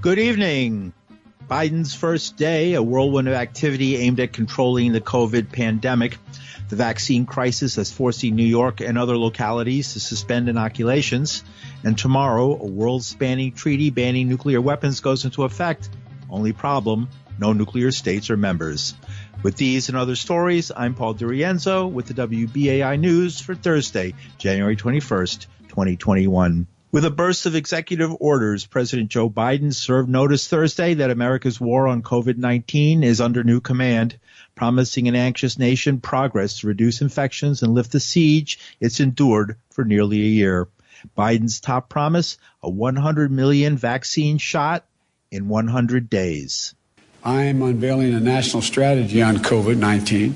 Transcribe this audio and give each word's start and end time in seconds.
Good 0.00 0.20
evening. 0.20 0.92
Biden's 1.50 1.92
first 1.92 2.36
day, 2.36 2.74
a 2.74 2.82
whirlwind 2.82 3.26
of 3.26 3.34
activity 3.34 3.96
aimed 3.96 4.20
at 4.20 4.32
controlling 4.32 4.92
the 4.92 5.00
COVID 5.00 5.50
pandemic. 5.50 6.18
The 6.68 6.76
vaccine 6.76 7.26
crisis 7.26 7.76
is 7.78 7.90
forcing 7.90 8.36
New 8.36 8.46
York 8.46 8.80
and 8.80 8.96
other 8.96 9.16
localities 9.16 9.94
to 9.94 10.00
suspend 10.00 10.48
inoculations. 10.48 11.42
And 11.82 11.98
tomorrow, 11.98 12.52
a 12.52 12.64
world 12.64 13.02
spanning 13.02 13.50
treaty 13.50 13.90
banning 13.90 14.28
nuclear 14.28 14.60
weapons 14.60 15.00
goes 15.00 15.24
into 15.24 15.42
effect. 15.42 15.90
Only 16.30 16.52
problem, 16.52 17.08
no 17.36 17.52
nuclear 17.52 17.90
states 17.90 18.30
are 18.30 18.36
members. 18.36 18.94
With 19.42 19.56
these 19.56 19.88
and 19.88 19.98
other 19.98 20.14
stories, 20.14 20.70
I'm 20.74 20.94
Paul 20.94 21.16
DiRienzo 21.16 21.90
with 21.90 22.06
the 22.06 22.14
WBAI 22.14 23.00
News 23.00 23.40
for 23.40 23.56
Thursday, 23.56 24.14
January 24.38 24.76
21st, 24.76 25.46
2021. 25.66 26.68
With 26.90 27.04
a 27.04 27.10
burst 27.10 27.44
of 27.44 27.54
executive 27.54 28.16
orders, 28.18 28.64
President 28.64 29.10
Joe 29.10 29.28
Biden 29.28 29.74
served 29.74 30.08
notice 30.08 30.48
Thursday 30.48 30.94
that 30.94 31.10
America's 31.10 31.60
war 31.60 31.86
on 31.86 32.02
COVID-19 32.02 33.02
is 33.02 33.20
under 33.20 33.44
new 33.44 33.60
command, 33.60 34.18
promising 34.54 35.06
an 35.06 35.14
anxious 35.14 35.58
nation 35.58 36.00
progress 36.00 36.60
to 36.60 36.66
reduce 36.66 37.02
infections 37.02 37.62
and 37.62 37.74
lift 37.74 37.92
the 37.92 38.00
siege 38.00 38.58
it's 38.80 39.00
endured 39.00 39.56
for 39.70 39.84
nearly 39.84 40.22
a 40.22 40.30
year. 40.30 40.68
Biden's 41.16 41.60
top 41.60 41.90
promise, 41.90 42.38
a 42.62 42.70
100 42.70 43.30
million 43.30 43.76
vaccine 43.76 44.38
shot 44.38 44.86
in 45.30 45.48
100 45.48 46.08
days. 46.08 46.74
I 47.22 47.42
am 47.42 47.60
unveiling 47.60 48.14
a 48.14 48.20
national 48.20 48.62
strategy 48.62 49.20
on 49.20 49.36
COVID 49.36 49.76
19 49.76 50.34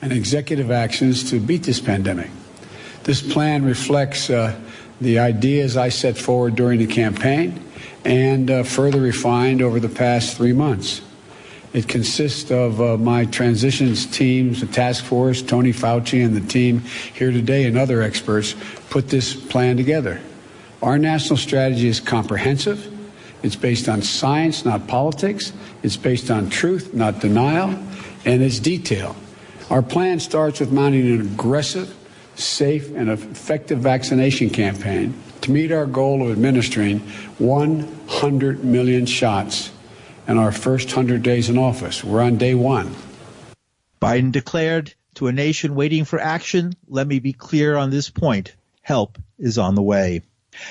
and 0.00 0.12
executive 0.14 0.70
actions 0.70 1.28
to 1.28 1.38
beat 1.38 1.64
this 1.64 1.80
pandemic. 1.80 2.30
This 3.02 3.20
plan 3.20 3.66
reflects 3.66 4.30
uh, 4.30 4.58
the 5.00 5.18
ideas 5.18 5.76
I 5.76 5.88
set 5.88 6.16
forward 6.16 6.54
during 6.54 6.78
the 6.78 6.86
campaign 6.86 7.62
and 8.04 8.50
uh, 8.50 8.62
further 8.62 9.00
refined 9.00 9.62
over 9.62 9.80
the 9.80 9.88
past 9.88 10.36
three 10.36 10.52
months. 10.52 11.00
It 11.72 11.88
consists 11.88 12.52
of 12.52 12.80
uh, 12.80 12.96
my 12.96 13.24
transitions 13.24 14.06
teams, 14.06 14.60
the 14.60 14.66
task 14.66 15.04
force, 15.04 15.42
Tony 15.42 15.72
Fauci, 15.72 16.24
and 16.24 16.36
the 16.36 16.40
team 16.40 16.80
here 17.14 17.32
today, 17.32 17.64
and 17.64 17.76
other 17.76 18.00
experts 18.00 18.54
put 18.90 19.08
this 19.08 19.34
plan 19.34 19.76
together. 19.76 20.20
Our 20.82 20.98
national 20.98 21.36
strategy 21.38 21.88
is 21.88 21.98
comprehensive. 21.98 22.92
It's 23.42 23.56
based 23.56 23.88
on 23.88 24.02
science, 24.02 24.64
not 24.64 24.86
politics. 24.86 25.52
It's 25.82 25.96
based 25.96 26.30
on 26.30 26.48
truth, 26.48 26.94
not 26.94 27.20
denial, 27.20 27.70
and 28.24 28.42
it's 28.42 28.60
detailed. 28.60 29.16
Our 29.68 29.82
plan 29.82 30.20
starts 30.20 30.60
with 30.60 30.70
mounting 30.70 31.10
an 31.10 31.20
aggressive, 31.22 31.94
safe, 32.36 32.94
and 32.94 33.08
effective 33.10 33.78
vaccination 33.78 34.50
campaign 34.50 35.14
to 35.42 35.50
meet 35.50 35.72
our 35.72 35.86
goal 35.86 36.22
of 36.22 36.32
administering 36.32 37.00
100 37.38 38.64
million 38.64 39.06
shots 39.06 39.70
in 40.26 40.38
our 40.38 40.52
first 40.52 40.88
100 40.88 41.22
days 41.22 41.48
in 41.48 41.58
office. 41.58 42.02
We're 42.02 42.22
on 42.22 42.36
day 42.36 42.54
one. 42.54 42.94
Biden 44.00 44.32
declared 44.32 44.94
to 45.14 45.28
a 45.28 45.32
nation 45.32 45.74
waiting 45.74 46.04
for 46.04 46.18
action, 46.18 46.72
let 46.88 47.06
me 47.06 47.20
be 47.20 47.32
clear 47.32 47.76
on 47.76 47.90
this 47.90 48.10
point. 48.10 48.54
Help 48.82 49.18
is 49.38 49.58
on 49.58 49.74
the 49.74 49.82
way. 49.82 50.22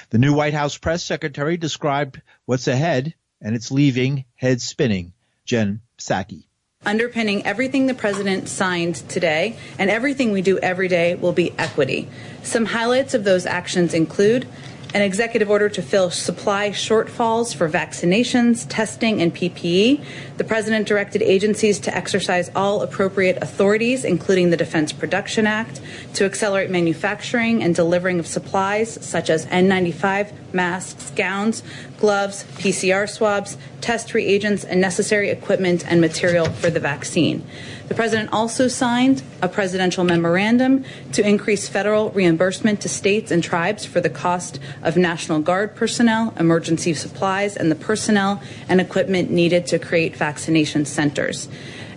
The 0.09 0.17
new 0.17 0.34
White 0.34 0.53
House 0.53 0.78
press 0.78 1.03
secretary 1.03 1.58
described 1.58 2.22
what's 2.45 2.67
ahead 2.67 3.14
and 3.41 3.56
it's 3.56 3.72
leaving 3.72 4.25
heads 4.36 4.64
spinning. 4.64 5.14
Jen 5.45 5.81
Psaki. 5.97 6.45
Underpinning 6.86 7.45
everything 7.45 7.88
the 7.88 7.94
president 7.94 8.50
signed 8.50 8.95
today 9.09 9.56
and 9.80 9.89
everything 9.89 10.31
we 10.31 10.42
do 10.42 10.59
every 10.59 10.90
day 10.90 11.16
will 11.16 11.31
be 11.31 11.53
equity. 11.58 12.09
Some 12.44 12.66
highlights 12.66 13.14
of 13.14 13.23
those 13.23 13.45
actions 13.45 13.94
include 13.94 14.45
an 14.94 15.02
executive 15.02 15.50
order 15.50 15.70
to 15.70 15.81
fill 15.81 16.12
supply 16.12 16.70
shortfalls 16.70 17.56
for 17.56 17.67
vaccinations, 17.67 18.66
testing, 18.70 19.22
and 19.22 19.34
PPE. 19.34 20.03
The 20.38 20.44
president 20.44 20.88
directed 20.88 21.24
agencies 21.24 21.80
to 21.80 21.96
exercise 21.96 22.52
all 22.56 22.81
appropriate 22.81 23.41
authorities, 23.41 24.06
including 24.06 24.52
the 24.52 24.58
Defense 24.58 24.94
Production 24.94 25.47
Act, 25.47 25.81
to 26.13 26.25
accelerate 26.25 26.69
manufacturing 26.69 27.63
and 27.63 27.74
delivering 27.74 28.19
of 28.19 28.28
supplies 28.28 29.03
such 29.03 29.31
as 29.31 29.47
N95, 29.47 30.31
masks, 30.53 31.12
gowns, 31.16 31.63
gloves, 32.03 32.44
PCR 32.58 33.09
swabs, 33.09 33.56
test 33.80 34.14
reagents, 34.14 34.66
and 34.66 34.81
necessary 34.81 35.30
equipment 35.30 35.90
and 35.90 36.02
material 36.02 36.44
for 36.44 36.69
the 36.69 36.80
vaccine. 36.81 37.41
The 37.88 37.96
president 37.96 38.34
also 38.34 38.68
signed 38.68 39.24
a 39.41 39.47
presidential 39.47 40.03
memorandum 40.03 40.84
to 41.14 41.25
increase 41.25 41.69
federal 41.69 42.09
reimbursement 42.09 42.81
to 42.81 42.90
states 42.90 43.31
and 43.31 43.41
tribes 43.41 43.86
for 43.86 44.02
the 44.02 44.09
cost 44.09 44.59
of 44.81 44.97
National 44.97 45.40
Guard 45.40 45.78
personnel, 45.78 46.34
emergency 46.38 46.94
supplies, 46.94 47.56
and 47.56 47.72
the 47.72 47.75
personnel 47.75 48.44
and 48.68 48.81
equipment 48.81 49.31
needed 49.31 49.66
to 49.68 49.80
create 49.80 50.14
vaccination 50.14 50.84
centers 50.84 51.47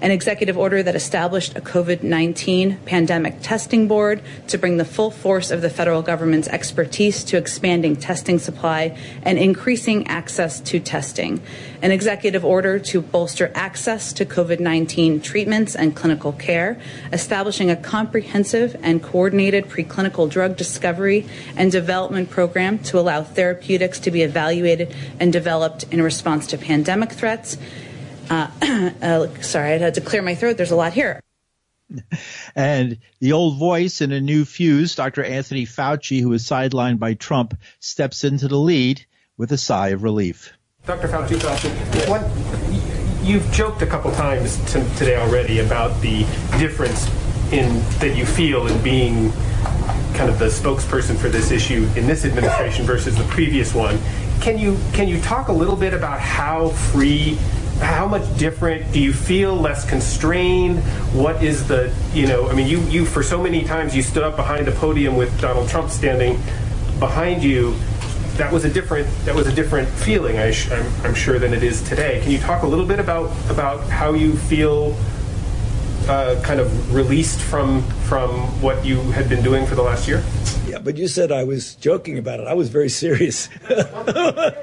an 0.00 0.10
executive 0.10 0.58
order 0.58 0.82
that 0.82 0.94
established 0.94 1.56
a 1.56 1.60
COVID 1.60 2.02
19 2.02 2.78
pandemic 2.84 3.36
testing 3.42 3.88
board 3.88 4.22
to 4.48 4.58
bring 4.58 4.76
the 4.76 4.84
full 4.84 5.10
force 5.10 5.50
of 5.50 5.62
the 5.62 5.70
federal 5.70 6.02
government's 6.02 6.48
expertise 6.48 7.24
to 7.24 7.36
expanding 7.36 7.96
testing 7.96 8.38
supply 8.38 8.96
and 9.22 9.38
increasing 9.38 9.95
access 10.04 10.60
to 10.60 10.80
testing, 10.80 11.40
an 11.80 11.92
executive 11.92 12.44
order 12.44 12.78
to 12.78 13.00
bolster 13.00 13.52
access 13.54 14.12
to 14.14 14.26
COVID 14.26 14.58
19 14.58 15.20
treatments 15.20 15.76
and 15.76 15.94
clinical 15.94 16.32
care, 16.32 16.80
establishing 17.12 17.70
a 17.70 17.76
comprehensive 17.76 18.76
and 18.82 19.02
coordinated 19.02 19.66
preclinical 19.66 20.28
drug 20.28 20.56
discovery 20.56 21.26
and 21.56 21.70
development 21.70 22.30
program 22.30 22.78
to 22.80 22.98
allow 22.98 23.22
therapeutics 23.22 24.00
to 24.00 24.10
be 24.10 24.22
evaluated 24.22 24.92
and 25.20 25.32
developed 25.32 25.84
in 25.92 26.02
response 26.02 26.48
to 26.48 26.58
pandemic 26.58 27.12
threats 27.12 27.56
uh, 28.30 28.50
uh, 29.02 29.28
sorry, 29.40 29.74
I 29.74 29.78
had 29.78 29.94
to 29.94 30.00
clear 30.00 30.22
my 30.22 30.34
throat. 30.34 30.56
There's 30.56 30.70
a 30.70 30.76
lot 30.76 30.92
here. 30.92 31.20
And 32.56 32.98
the 33.20 33.32
old 33.32 33.58
voice 33.58 34.00
in 34.00 34.10
a 34.10 34.20
new 34.20 34.44
fuse, 34.44 34.96
Dr. 34.96 35.22
Anthony 35.22 35.66
Fauci, 35.66 36.20
who 36.20 36.30
was 36.30 36.42
sidelined 36.42 36.98
by 36.98 37.14
Trump, 37.14 37.56
steps 37.78 38.24
into 38.24 38.48
the 38.48 38.58
lead 38.58 39.06
with 39.36 39.52
a 39.52 39.58
sigh 39.58 39.88
of 39.88 40.02
relief. 40.02 40.52
Dr. 40.86 41.08
Fauci, 41.08 41.36
Fauci 41.36 42.66
you've 43.26 43.50
joked 43.50 43.82
a 43.82 43.86
couple 43.86 44.12
times 44.12 44.56
today 44.72 45.16
already 45.16 45.58
about 45.58 46.00
the 46.00 46.20
difference 46.58 47.08
in 47.52 47.80
that 47.98 48.14
you 48.16 48.24
feel 48.24 48.68
in 48.68 48.82
being 48.84 49.32
kind 50.14 50.30
of 50.30 50.38
the 50.38 50.46
spokesperson 50.46 51.16
for 51.16 51.28
this 51.28 51.50
issue 51.50 51.88
in 51.96 52.06
this 52.06 52.24
administration 52.24 52.86
versus 52.86 53.16
the 53.16 53.24
previous 53.24 53.74
one. 53.74 53.98
Can 54.40 54.58
you 54.58 54.78
can 54.92 55.08
you 55.08 55.20
talk 55.20 55.48
a 55.48 55.52
little 55.52 55.74
bit 55.76 55.92
about 55.92 56.20
how 56.20 56.68
free 56.68 57.36
how 57.80 58.06
much 58.06 58.22
different 58.38 58.90
do 58.92 59.00
you 59.00 59.12
feel 59.12 59.54
less 59.54 59.88
constrained 59.88 60.78
what 61.12 61.42
is 61.44 61.68
the 61.68 61.94
you 62.14 62.26
know 62.26 62.48
i 62.48 62.54
mean 62.54 62.66
you 62.66 62.80
you 62.84 63.04
for 63.04 63.22
so 63.22 63.42
many 63.42 63.64
times 63.64 63.94
you 63.94 64.00
stood 64.00 64.22
up 64.22 64.34
behind 64.34 64.66
a 64.66 64.72
podium 64.72 65.14
with 65.14 65.38
donald 65.42 65.68
trump 65.68 65.90
standing 65.90 66.40
behind 66.98 67.42
you 67.42 67.76
that 68.36 68.52
was 68.52 68.64
a 68.64 68.70
different 68.70 69.08
that 69.24 69.34
was 69.34 69.46
a 69.46 69.52
different 69.52 69.88
feeling 69.88 70.38
I 70.38 70.52
am 70.70 71.04
I'm 71.04 71.14
sure 71.14 71.38
than 71.38 71.54
it 71.54 71.62
is 71.62 71.82
today 71.82 72.20
can 72.22 72.30
you 72.30 72.38
talk 72.38 72.62
a 72.62 72.66
little 72.66 72.86
bit 72.86 73.00
about 73.00 73.30
about 73.50 73.88
how 73.88 74.12
you 74.14 74.36
feel 74.36 74.96
uh, 76.08 76.40
kind 76.42 76.60
of 76.60 76.94
released 76.94 77.40
from 77.40 77.82
from 78.08 78.30
what 78.62 78.84
you 78.84 79.00
had 79.12 79.28
been 79.28 79.42
doing 79.42 79.66
for 79.66 79.74
the 79.74 79.82
last 79.82 80.06
year? 80.06 80.22
Yeah, 80.66 80.78
but 80.78 80.96
you 80.96 81.08
said 81.08 81.32
I 81.32 81.44
was 81.44 81.74
joking 81.76 82.18
about 82.18 82.40
it. 82.40 82.46
I 82.46 82.54
was 82.54 82.68
very 82.68 82.88
serious 82.88 83.48
about 83.68 84.54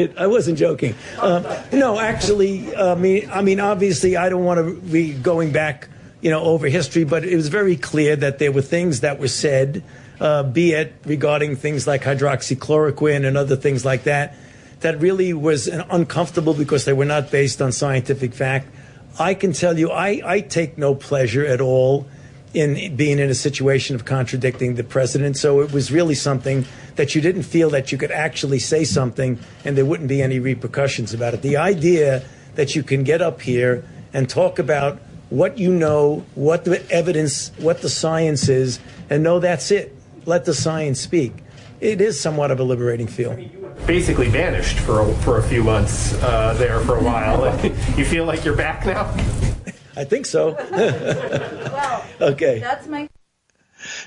it. 0.00 0.16
I 0.16 0.26
wasn't 0.26 0.58
joking. 0.58 0.94
Um, 1.18 1.46
no, 1.72 2.00
actually, 2.00 2.74
I 2.74 2.94
mean, 2.94 3.30
I 3.30 3.42
mean, 3.42 3.60
obviously, 3.60 4.16
I 4.16 4.28
don't 4.28 4.44
want 4.44 4.58
to 4.58 4.74
be 4.80 5.12
going 5.12 5.52
back, 5.52 5.88
you 6.20 6.30
know, 6.30 6.42
over 6.42 6.66
history, 6.66 7.04
but 7.04 7.24
it 7.24 7.36
was 7.36 7.48
very 7.48 7.76
clear 7.76 8.16
that 8.16 8.38
there 8.38 8.50
were 8.50 8.62
things 8.62 9.00
that 9.00 9.20
were 9.20 9.28
said, 9.28 9.84
uh, 10.22 10.42
be 10.42 10.72
it 10.72 10.94
regarding 11.04 11.56
things 11.56 11.86
like 11.86 12.02
hydroxychloroquine 12.02 13.26
and 13.26 13.36
other 13.36 13.56
things 13.56 13.84
like 13.84 14.04
that, 14.04 14.34
that 14.80 15.00
really 15.00 15.34
was 15.34 15.66
uncomfortable 15.66 16.54
because 16.54 16.86
they 16.86 16.92
were 16.94 17.04
not 17.04 17.30
based 17.30 17.60
on 17.60 17.72
scientific 17.72 18.32
fact 18.32 18.68
I 19.18 19.34
can 19.34 19.52
tell 19.52 19.78
you, 19.78 19.90
I, 19.90 20.22
I 20.24 20.40
take 20.40 20.78
no 20.78 20.94
pleasure 20.94 21.44
at 21.44 21.60
all 21.60 22.06
in 22.54 22.96
being 22.96 23.18
in 23.18 23.30
a 23.30 23.34
situation 23.34 23.94
of 23.94 24.04
contradicting 24.04 24.74
the 24.74 24.84
president. 24.84 25.36
So 25.36 25.60
it 25.60 25.72
was 25.72 25.90
really 25.90 26.14
something 26.14 26.64
that 26.96 27.14
you 27.14 27.20
didn't 27.20 27.44
feel 27.44 27.70
that 27.70 27.92
you 27.92 27.98
could 27.98 28.10
actually 28.10 28.58
say 28.58 28.84
something 28.84 29.38
and 29.64 29.76
there 29.76 29.84
wouldn't 29.84 30.08
be 30.08 30.22
any 30.22 30.38
repercussions 30.38 31.14
about 31.14 31.34
it. 31.34 31.42
The 31.42 31.56
idea 31.56 32.24
that 32.54 32.74
you 32.74 32.82
can 32.82 33.04
get 33.04 33.22
up 33.22 33.40
here 33.40 33.84
and 34.12 34.28
talk 34.28 34.58
about 34.58 35.00
what 35.30 35.56
you 35.58 35.72
know, 35.72 36.24
what 36.34 36.64
the 36.64 36.84
evidence, 36.90 37.50
what 37.58 37.80
the 37.80 37.88
science 37.88 38.50
is, 38.50 38.78
and 39.08 39.22
know 39.22 39.40
that's 39.40 39.70
it. 39.70 39.94
Let 40.24 40.44
the 40.44 40.54
science 40.54 41.00
speak. 41.00 41.32
It 41.80 42.00
is 42.00 42.20
somewhat 42.20 42.50
of 42.50 42.60
a 42.60 42.64
liberating 42.64 43.06
feeling 43.06 43.62
basically 43.86 44.28
vanished 44.28 44.78
for 44.78 45.00
a, 45.00 45.14
for 45.16 45.38
a 45.38 45.42
few 45.42 45.64
months 45.64 46.14
uh, 46.22 46.54
there 46.54 46.80
for 46.80 46.96
a 46.96 47.02
while. 47.02 47.44
you 47.96 48.04
feel 48.04 48.24
like 48.24 48.44
you're 48.44 48.56
back 48.56 48.86
now? 48.86 49.12
I 49.96 50.04
think 50.04 50.26
so. 50.26 50.52
well, 50.70 52.04
okay. 52.20 52.58
That's 52.58 52.86
my. 52.86 53.08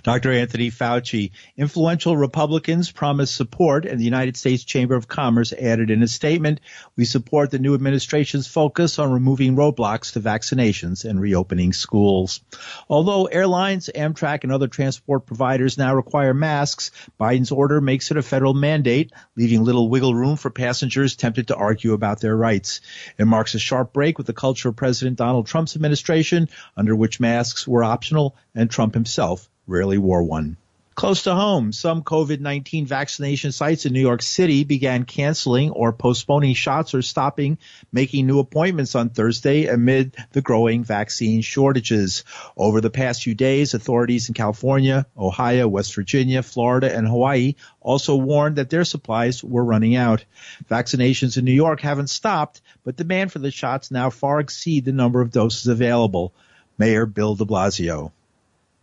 Dr. 0.05 0.31
Anthony 0.31 0.69
Fauci. 0.69 1.31
Influential 1.57 2.15
Republicans 2.15 2.91
promised 2.91 3.35
support, 3.35 3.85
and 3.85 3.99
the 3.99 4.05
United 4.05 4.37
States 4.37 4.63
Chamber 4.63 4.93
of 4.93 5.07
Commerce 5.07 5.51
added 5.51 5.89
in 5.89 6.03
a 6.03 6.07
statement, 6.07 6.59
we 6.95 7.05
support 7.05 7.49
the 7.49 7.57
new 7.57 7.73
administration's 7.73 8.45
focus 8.45 8.99
on 8.99 9.11
removing 9.11 9.55
roadblocks 9.55 10.13
to 10.13 10.19
vaccinations 10.19 11.05
and 11.05 11.19
reopening 11.19 11.73
schools. 11.73 12.41
Although 12.87 13.25
airlines, 13.25 13.89
Amtrak, 13.95 14.43
and 14.43 14.51
other 14.51 14.67
transport 14.67 15.25
providers 15.25 15.75
now 15.75 15.95
require 15.95 16.35
masks, 16.35 16.91
Biden's 17.19 17.51
order 17.51 17.81
makes 17.81 18.11
it 18.11 18.17
a 18.17 18.21
federal 18.21 18.53
mandate, 18.53 19.11
leaving 19.35 19.63
little 19.63 19.89
wiggle 19.89 20.13
room 20.13 20.35
for 20.35 20.51
passengers 20.51 21.15
tempted 21.15 21.47
to 21.47 21.55
argue 21.55 21.93
about 21.93 22.21
their 22.21 22.37
rights. 22.37 22.81
It 23.17 23.25
marks 23.25 23.55
a 23.55 23.59
sharp 23.59 23.91
break 23.91 24.19
with 24.19 24.27
the 24.27 24.33
culture 24.33 24.69
of 24.69 24.75
President 24.75 25.17
Donald 25.17 25.47
Trump's 25.47 25.75
administration, 25.75 26.49
under 26.77 26.95
which 26.95 27.19
masks 27.19 27.67
were 27.67 27.83
optional 27.83 28.35
and 28.53 28.69
Trump 28.69 28.93
himself 28.93 29.49
rarely 29.67 29.94
wore 29.97 30.24
one. 30.24 30.57
Close 30.95 31.24
to 31.24 31.36
home, 31.36 31.74
some 31.74 32.03
COVID-19 32.03 32.88
vaccination 32.88 33.51
sites 33.51 33.86
in 33.86 33.92
New 33.92 34.00
York 34.00 34.21
City 34.21 34.63
began 34.63 35.03
canceling 35.03 35.71
or 35.71 35.92
postponing 35.92 36.53
shots 36.53 36.94
or 36.94 37.01
stopping 37.01 37.57
making 37.92 38.25
new 38.25 38.39
appointments 38.39 38.95
on 38.95 39.09
Thursday 39.09 39.65
amid 39.65 40.15
the 40.31 40.42
growing 40.42 40.86
vaccine 40.86 41.42
shortages. 41.42 42.24
Over 42.56 42.80
the 42.80 42.89
past 42.89 43.24
few 43.24 43.36
days, 43.36 43.74
authorities 43.74 44.30
in 44.30 44.36
California, 44.36 45.06
Ohio, 45.18 45.68
West 45.68 45.94
Virginia, 45.95 46.41
Florida, 46.41 46.95
and 46.95 47.06
Hawaii 47.06 47.56
also 47.81 48.15
warned 48.15 48.56
that 48.56 48.69
their 48.69 48.86
supplies 48.86 49.44
were 49.44 49.65
running 49.65 49.98
out. 49.98 50.24
Vaccinations 50.71 51.38
in 51.38 51.44
New 51.44 51.51
York 51.51 51.81
haven't 51.81 52.07
stopped, 52.07 52.62
but 52.86 52.95
demand 52.95 53.33
for 53.33 53.39
the 53.39 53.51
shots 53.51 53.91
now 53.91 54.09
far 54.09 54.39
exceed 54.39 54.86
the 54.86 54.94
number 54.94 55.19
of 55.19 55.31
doses 55.31 55.68
available. 55.68 56.33
Mayor 56.77 57.06
Bill 57.06 57.36
de 57.36 57.44
Blasio. 57.44 58.13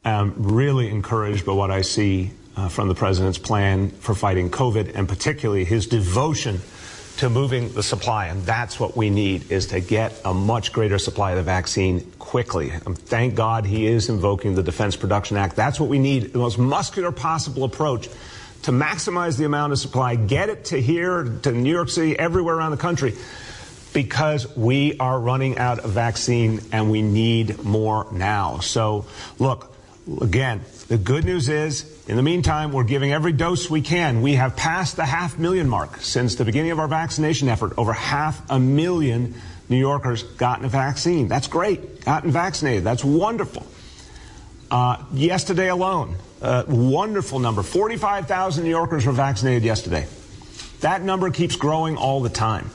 I'm 0.05 0.35
really 0.37 0.91
encouraged 0.91 1.47
by 1.47 1.53
what 1.53 1.71
I 1.71 1.83
see 1.83 2.33
uh, 2.57 2.69
from 2.69 2.89
the 2.89 2.95
president's 2.95 3.39
plan 3.39 3.91
for 3.91 4.15
fighting 4.15 4.51
COVID 4.51 4.97
and 4.97 5.09
particularly 5.09 5.65
his 5.65 5.87
devotion 5.87 6.61
to 7.19 7.31
moving 7.31 7.73
the 7.73 7.85
supply. 7.85 8.27
And 8.27 8.43
that's 8.43 8.81
what 8.81 8.97
we 8.97 9.11
need 9.11 9.53
is 9.53 9.69
to 9.69 9.81
get 9.81 10.21
a 10.25 10.35
much 10.35 10.73
greater 10.73 10.99
supply 10.99 11.33
of 11.33 11.37
the 11.37 11.43
vaccine 11.45 12.01
quickly. 12.19 12.73
Um, 12.85 12.95
thank 12.95 13.37
God 13.37 13.65
he 13.65 13.87
is 13.87 14.09
invoking 14.09 14.57
the 14.57 14.63
Defense 14.63 14.97
Production 14.97 15.37
Act. 15.37 15.55
That's 15.55 15.79
what 15.79 15.89
we 15.89 16.01
need, 16.01 16.33
the 16.33 16.39
most 16.39 16.59
muscular 16.59 17.13
possible 17.13 17.63
approach 17.63 18.09
to 18.63 18.73
maximize 18.73 19.39
the 19.39 19.45
amount 19.45 19.73
of 19.73 19.79
supply, 19.79 20.17
get 20.17 20.49
it 20.49 20.65
to 20.67 20.81
here, 20.81 21.25
to 21.43 21.53
New 21.53 21.73
York 21.73 21.91
City, 21.91 22.19
everywhere 22.19 22.57
around 22.57 22.73
the 22.73 22.77
country 22.77 23.15
because 23.93 24.57
we 24.57 24.97
are 24.99 25.21
running 25.21 25.59
out 25.59 25.81
of 25.81 25.91
vaccine 25.91 26.61
and 26.73 26.91
we 26.91 27.03
need 27.03 27.63
more 27.63 28.07
now. 28.11 28.59
So 28.61 29.05
look, 29.39 29.72
Again, 30.21 30.63
the 30.89 30.99
good 30.99 31.25
news 31.25 31.49
is, 31.49 31.87
in 32.09 32.17
the 32.17 32.25
meantime, 32.25 32.73
we're 32.73 32.83
giving 32.83 33.13
every 33.13 33.33
dose 33.33 33.71
we 33.71 33.83
can. 33.83 34.21
We 34.21 34.35
have 34.35 34.57
passed 34.57 34.97
the 34.97 35.05
half 35.05 35.39
million 35.39 35.69
mark 35.69 35.99
since 35.99 36.35
the 36.35 36.45
beginning 36.45 36.73
of 36.73 36.81
our 36.81 36.89
vaccination 36.89 37.49
effort. 37.49 37.75
Over 37.79 37.93
half 37.93 38.43
a 38.51 38.59
million 38.59 39.37
New 39.69 39.77
Yorkers 39.77 40.25
gotten 40.25 40.65
a 40.65 40.69
vaccine. 40.69 41.29
That's 41.29 41.47
great. 41.47 42.05
Gotten 42.05 42.33
vaccinated. 42.33 42.83
That's 42.83 43.05
wonderful. 43.05 43.65
Uh, 44.73 44.97
yesterday 45.13 45.69
alone, 45.69 46.17
a 46.41 46.65
wonderful 46.67 47.39
number. 47.39 47.63
45,000 47.63 48.65
New 48.65 48.71
Yorkers 48.71 49.07
were 49.07 49.13
vaccinated 49.13 49.63
yesterday. 49.63 50.09
That 50.81 51.03
number 51.03 51.31
keeps 51.31 51.55
growing 51.55 51.97
all 51.97 52.23
the 52.23 52.29
time. 52.29 52.71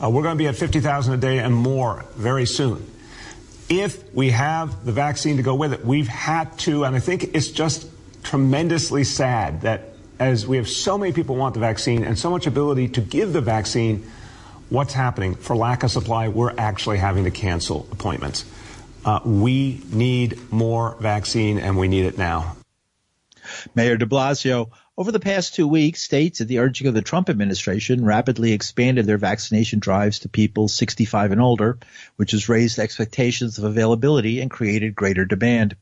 Uh, 0.00 0.10
we're 0.10 0.22
going 0.22 0.36
to 0.36 0.38
be 0.38 0.46
at 0.46 0.54
50,000 0.54 1.12
a 1.12 1.16
day 1.16 1.38
and 1.38 1.52
more 1.52 2.04
very 2.14 2.46
soon 2.46 2.86
if 3.68 4.14
we 4.14 4.30
have 4.30 4.84
the 4.84 4.92
vaccine 4.92 5.36
to 5.38 5.42
go 5.42 5.54
with 5.54 5.72
it. 5.72 5.84
We've 5.84 6.08
had 6.08 6.56
to, 6.60 6.84
and 6.84 6.94
I 6.94 7.00
think 7.00 7.34
it's 7.34 7.48
just 7.48 7.88
tremendously 8.22 9.04
sad 9.04 9.62
that 9.62 9.92
as 10.18 10.46
we 10.46 10.56
have 10.56 10.68
so 10.68 10.96
many 10.96 11.12
people 11.12 11.36
want 11.36 11.54
the 11.54 11.60
vaccine 11.60 12.04
and 12.04 12.18
so 12.18 12.30
much 12.30 12.46
ability 12.46 12.88
to 12.88 13.00
give 13.00 13.32
the 13.32 13.40
vaccine, 13.40 14.10
what's 14.68 14.94
happening? 14.94 15.34
For 15.34 15.54
lack 15.54 15.82
of 15.82 15.90
supply, 15.90 16.28
we're 16.28 16.54
actually 16.56 16.98
having 16.98 17.24
to 17.24 17.30
cancel 17.30 17.86
appointments. 17.92 18.44
Uh, 19.04 19.20
we 19.24 19.82
need 19.92 20.52
more 20.52 20.96
vaccine 21.00 21.58
and 21.58 21.76
we 21.76 21.88
need 21.88 22.06
it 22.06 22.18
now. 22.18 22.56
Mayor 23.74 23.96
de 23.96 24.06
Blasio 24.06 24.70
over 24.98 25.12
the 25.12 25.20
past 25.20 25.54
two 25.54 25.68
weeks, 25.68 26.00
states 26.00 26.40
at 26.40 26.48
the 26.48 26.58
urging 26.58 26.86
of 26.86 26.94
the 26.94 27.02
Trump 27.02 27.28
administration 27.28 28.02
rapidly 28.02 28.52
expanded 28.52 29.04
their 29.04 29.18
vaccination 29.18 29.78
drives 29.78 30.20
to 30.20 30.28
people 30.30 30.68
65 30.68 31.32
and 31.32 31.40
older, 31.40 31.78
which 32.16 32.30
has 32.30 32.48
raised 32.48 32.78
expectations 32.78 33.58
of 33.58 33.64
availability 33.64 34.40
and 34.40 34.50
created 34.50 34.94
greater 34.94 35.26
demand. 35.26 35.76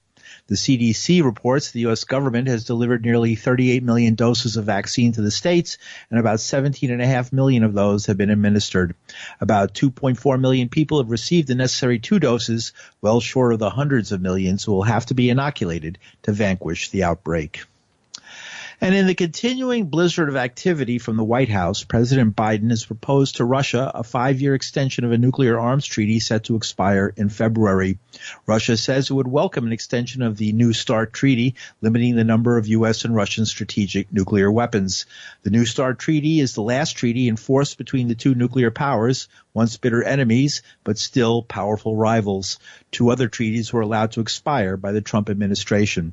The 0.48 0.56
CDC 0.56 1.22
reports 1.22 1.70
the 1.70 1.80
U.S. 1.80 2.02
government 2.02 2.48
has 2.48 2.64
delivered 2.64 3.04
nearly 3.04 3.36
38 3.36 3.84
million 3.84 4.16
doses 4.16 4.56
of 4.56 4.64
vaccine 4.64 5.12
to 5.12 5.22
the 5.22 5.30
states, 5.30 5.78
and 6.10 6.18
about 6.18 6.38
17.5 6.38 7.32
million 7.32 7.62
of 7.62 7.72
those 7.72 8.06
have 8.06 8.16
been 8.16 8.30
administered. 8.30 8.96
About 9.40 9.74
2.4 9.74 10.40
million 10.40 10.68
people 10.68 10.98
have 10.98 11.10
received 11.12 11.46
the 11.46 11.54
necessary 11.54 12.00
two 12.00 12.18
doses, 12.18 12.72
well 13.00 13.20
short 13.20 13.52
of 13.52 13.60
the 13.60 13.70
hundreds 13.70 14.10
of 14.10 14.20
millions 14.20 14.64
who 14.64 14.72
will 14.72 14.82
have 14.82 15.06
to 15.06 15.14
be 15.14 15.30
inoculated 15.30 15.98
to 16.22 16.32
vanquish 16.32 16.90
the 16.90 17.04
outbreak. 17.04 17.62
And 18.80 18.92
in 18.94 19.06
the 19.06 19.14
continuing 19.14 19.86
blizzard 19.86 20.28
of 20.28 20.34
activity 20.34 20.98
from 20.98 21.16
the 21.16 21.24
White 21.24 21.48
House, 21.48 21.84
President 21.84 22.34
Biden 22.34 22.70
has 22.70 22.84
proposed 22.84 23.36
to 23.36 23.44
Russia 23.44 23.90
a 23.94 24.02
five-year 24.02 24.54
extension 24.54 25.04
of 25.04 25.12
a 25.12 25.18
nuclear 25.18 25.60
arms 25.60 25.86
treaty 25.86 26.18
set 26.18 26.44
to 26.44 26.56
expire 26.56 27.14
in 27.16 27.28
February. 27.28 27.98
Russia 28.46 28.76
says 28.76 29.08
it 29.08 29.14
would 29.14 29.28
welcome 29.28 29.64
an 29.66 29.72
extension 29.72 30.22
of 30.22 30.36
the 30.36 30.52
New 30.52 30.72
START 30.72 31.12
treaty, 31.12 31.54
limiting 31.80 32.16
the 32.16 32.24
number 32.24 32.58
of 32.58 32.66
U.S. 32.66 33.04
and 33.04 33.14
Russian 33.14 33.46
strategic 33.46 34.12
nuclear 34.12 34.50
weapons. 34.50 35.06
The 35.44 35.50
New 35.50 35.66
START 35.66 36.00
treaty 36.00 36.40
is 36.40 36.54
the 36.54 36.62
last 36.62 36.96
treaty 36.96 37.28
in 37.28 37.36
force 37.36 37.76
between 37.76 38.08
the 38.08 38.16
two 38.16 38.34
nuclear 38.34 38.72
powers, 38.72 39.28
once 39.54 39.76
bitter 39.76 40.02
enemies, 40.02 40.62
but 40.82 40.98
still 40.98 41.42
powerful 41.42 41.94
rivals. 41.94 42.58
Two 42.90 43.10
other 43.10 43.28
treaties 43.28 43.72
were 43.72 43.82
allowed 43.82 44.12
to 44.12 44.20
expire 44.20 44.76
by 44.76 44.90
the 44.90 45.00
Trump 45.00 45.30
administration. 45.30 46.12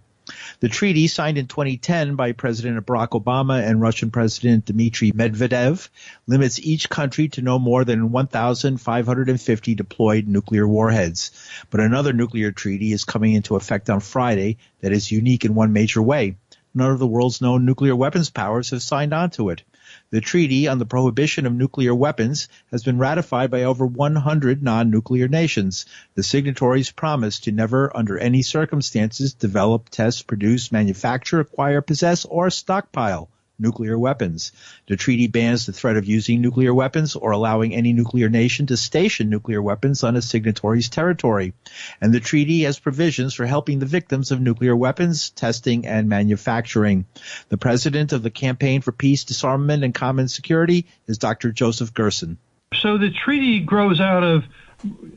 The 0.59 0.69
treaty, 0.69 1.07
signed 1.07 1.37
in 1.37 1.47
2010 1.47 2.15
by 2.15 2.31
President 2.31 2.85
Barack 2.85 3.09
Obama 3.09 3.61
and 3.61 3.81
Russian 3.81 4.11
President 4.11 4.65
Dmitry 4.65 5.11
Medvedev, 5.11 5.89
limits 6.27 6.59
each 6.59 6.89
country 6.89 7.27
to 7.29 7.41
no 7.41 7.59
more 7.59 7.83
than 7.83 8.11
1,550 8.11 9.75
deployed 9.75 10.27
nuclear 10.27 10.67
warheads. 10.67 11.31
But 11.69 11.79
another 11.79 12.13
nuclear 12.13 12.51
treaty 12.51 12.91
is 12.93 13.03
coming 13.03 13.33
into 13.33 13.55
effect 13.55 13.89
on 13.89 13.99
Friday 13.99 14.57
that 14.81 14.91
is 14.91 15.11
unique 15.11 15.45
in 15.45 15.55
one 15.55 15.73
major 15.73 16.01
way. 16.01 16.37
None 16.73 16.91
of 16.91 16.99
the 16.99 17.07
world's 17.07 17.41
known 17.41 17.65
nuclear 17.65 17.95
weapons 17.95 18.29
powers 18.29 18.69
have 18.69 18.81
signed 18.81 19.13
on 19.13 19.29
to 19.31 19.49
it. 19.49 19.63
The 20.11 20.19
treaty 20.21 20.67
on 20.67 20.77
the 20.77 20.85
prohibition 20.85 21.45
of 21.45 21.53
nuclear 21.53 21.95
weapons 21.95 22.49
has 22.69 22.83
been 22.83 22.97
ratified 22.97 23.49
by 23.49 23.63
over 23.63 23.85
100 23.85 24.61
non-nuclear 24.61 25.29
nations. 25.29 25.85
The 26.15 26.23
signatories 26.23 26.91
promise 26.91 27.39
to 27.39 27.53
never, 27.53 27.95
under 27.95 28.17
any 28.17 28.41
circumstances, 28.41 29.33
develop, 29.33 29.87
test, 29.89 30.27
produce, 30.27 30.69
manufacture, 30.69 31.39
acquire, 31.39 31.81
possess, 31.81 32.25
or 32.25 32.49
stockpile 32.49 33.29
nuclear 33.61 33.97
weapons. 33.97 34.51
The 34.87 34.97
treaty 34.97 35.27
bans 35.27 35.65
the 35.65 35.73
threat 35.73 35.97
of 35.97 36.05
using 36.05 36.41
nuclear 36.41 36.73
weapons 36.73 37.15
or 37.15 37.31
allowing 37.31 37.73
any 37.73 37.93
nuclear 37.93 38.29
nation 38.29 38.65
to 38.67 38.77
station 38.77 39.29
nuclear 39.29 39.61
weapons 39.61 40.03
on 40.03 40.15
a 40.15 40.21
signatory's 40.21 40.89
territory. 40.89 41.53
And 42.01 42.13
the 42.13 42.19
treaty 42.19 42.63
has 42.63 42.79
provisions 42.79 43.33
for 43.33 43.45
helping 43.45 43.79
the 43.79 43.85
victims 43.85 44.31
of 44.31 44.41
nuclear 44.41 44.75
weapons, 44.75 45.29
testing, 45.29 45.85
and 45.85 46.09
manufacturing. 46.09 47.05
The 47.49 47.57
president 47.57 48.11
of 48.11 48.23
the 48.23 48.31
Campaign 48.31 48.81
for 48.81 48.91
Peace, 48.91 49.23
Disarmament, 49.23 49.83
and 49.83 49.93
Common 49.93 50.27
Security 50.27 50.87
is 51.07 51.17
Dr. 51.17 51.51
Joseph 51.51 51.93
Gerson. 51.93 52.37
So 52.73 52.97
the 52.97 53.11
treaty 53.11 53.59
grows 53.59 53.99
out 53.99 54.23
of 54.23 54.43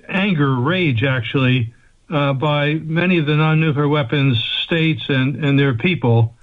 anger, 0.08 0.54
rage, 0.54 1.04
actually, 1.04 1.72
uh, 2.10 2.32
by 2.34 2.74
many 2.74 3.18
of 3.18 3.26
the 3.26 3.36
non-nuclear 3.36 3.88
weapons 3.88 4.42
states 4.64 5.04
and, 5.08 5.44
and 5.44 5.58
their 5.58 5.74
people 5.74 6.34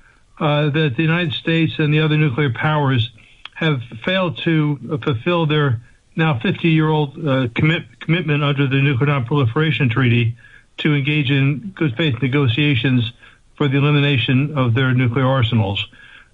that 0.41 0.93
the 0.95 1.03
United 1.03 1.33
States 1.33 1.73
and 1.77 1.93
the 1.93 1.99
other 1.99 2.17
nuclear 2.17 2.51
powers 2.51 3.11
have 3.53 3.81
failed 4.03 4.37
to 4.39 4.99
fulfill 5.03 5.45
their 5.45 5.81
now 6.15 6.39
50 6.39 6.67
year 6.67 6.89
old 6.89 7.17
uh, 7.25 7.47
commit, 7.55 7.99
commitment 7.99 8.43
under 8.43 8.67
the 8.67 8.81
Nuclear 8.81 9.07
Non-Proliferation 9.07 9.89
Treaty 9.89 10.35
to 10.77 10.95
engage 10.95 11.29
in 11.29 11.71
good 11.75 11.95
faith 11.95 12.21
negotiations 12.21 13.13
for 13.55 13.67
the 13.67 13.77
elimination 13.77 14.57
of 14.57 14.73
their 14.73 14.93
nuclear 14.93 15.27
arsenals. 15.27 15.87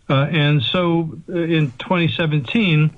Uh, 0.09 0.27
and 0.31 0.61
so 0.61 1.17
uh, 1.29 1.37
in 1.37 1.71
2017, 1.79 2.95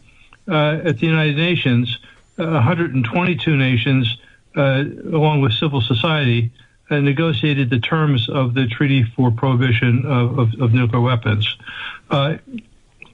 uh, 0.47 0.81
at 0.83 0.99
the 0.99 1.07
United 1.07 1.37
Nations, 1.37 1.97
122 2.35 3.57
nations, 3.57 4.17
along 4.55 5.41
with 5.41 5.53
civil 5.53 5.81
society, 5.81 6.51
uh, 6.89 6.99
negotiated 6.99 7.69
the 7.69 7.79
terms 7.79 8.29
of 8.29 8.53
the 8.53 8.67
Treaty 8.67 9.03
for 9.03 9.31
Prohibition 9.31 10.05
of, 10.05 10.39
of, 10.39 10.61
of 10.61 10.73
Nuclear 10.73 11.01
Weapons. 11.01 11.57
Uh, 12.09 12.37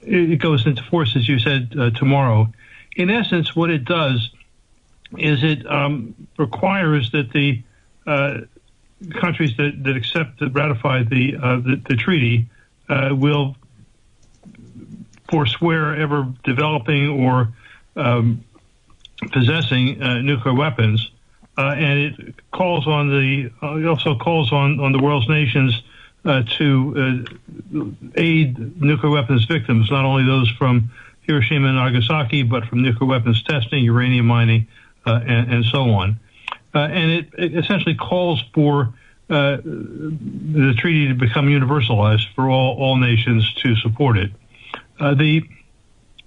it, 0.02 0.38
goes 0.40 0.66
into 0.66 0.82
force, 0.84 1.16
as 1.16 1.28
you 1.28 1.38
said, 1.38 1.74
uh, 1.78 1.90
tomorrow. 1.90 2.52
In 2.96 3.10
essence, 3.10 3.54
what 3.54 3.70
it 3.70 3.84
does 3.84 4.30
is 5.18 5.42
it 5.42 5.66
um, 5.66 6.14
requires 6.38 7.10
that 7.12 7.32
the 7.32 7.62
uh, 8.06 8.38
countries 9.20 9.56
that, 9.56 9.82
that 9.82 9.96
accept 9.96 10.40
that 10.40 10.50
ratify 10.50 11.02
the 11.02 11.36
uh, 11.36 11.56
the, 11.56 11.82
the, 11.88 11.96
treaty 11.96 12.46
uh, 12.88 13.10
will 13.12 13.56
forswear 15.28 15.96
ever 15.96 16.32
developing 16.44 17.08
or 17.08 17.52
um, 17.96 18.44
possessing 19.32 20.02
uh, 20.02 20.20
nuclear 20.22 20.54
weapons, 20.54 21.10
and 21.62 21.98
it 21.98 22.50
calls 22.52 22.86
on 22.86 23.08
the 23.08 23.50
uh, 23.62 23.76
it 23.76 23.86
also 23.86 24.16
calls 24.16 24.52
on 24.52 24.80
on 24.80 24.92
the 24.92 24.98
world's 24.98 25.28
nations 25.28 25.82
uh, 26.24 26.42
to 26.58 27.24
aid 28.16 28.80
nuclear 28.80 29.12
weapons 29.12 29.44
victims, 29.44 29.90
not 29.90 30.04
only 30.04 30.24
those 30.24 30.50
from 30.50 30.90
Hiroshima 31.22 31.68
and 31.68 31.76
Nagasaki, 31.76 32.42
but 32.42 32.64
from 32.66 32.82
nuclear 32.82 33.08
weapons 33.08 33.42
testing, 33.42 33.84
uranium 33.84 34.26
mining, 34.26 34.66
and, 35.04 35.52
and, 35.52 35.64
so 35.64 35.90
on. 35.90 36.18
and 36.74 37.10
it, 37.10 37.28
it, 37.38 37.56
essentially 37.56 37.94
calls 37.94 38.42
for 38.52 38.92
uh, 39.30 39.58
the 39.64 40.74
treaty 40.78 41.08
to 41.08 41.14
become 41.14 41.46
universalized 41.46 42.32
for 42.34 42.48
all, 42.48 42.76
all 42.76 42.96
nations 42.96 43.52
to 43.54 43.76
support 43.76 44.18
it. 44.18 44.30
Uh, 44.98 45.14
the 45.14 45.42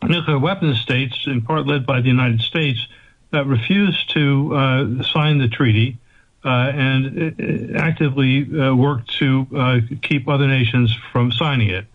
nuclear 0.03 0.39
weapons 0.39 0.79
states, 0.79 1.24
in 1.25 1.41
part 1.41 1.67
led 1.67 1.86
by 1.86 2.01
the 2.01 2.07
United 2.07 2.41
States, 2.41 2.79
uh, 2.79 2.99
refused 3.31 4.09
to 4.12 4.55
uh, 4.55 5.03
sign 5.03 5.38
the 5.38 5.48
treaty 5.48 5.98
uh, 6.43 6.48
and 6.48 7.75
uh, 7.75 7.77
actively 7.77 8.43
worked 8.74 9.09
to 9.19 9.81
keep 10.01 10.27
other 10.27 10.48
nations 10.48 10.95
from 11.12 11.31
signing 11.31 11.69
it. 11.69 11.86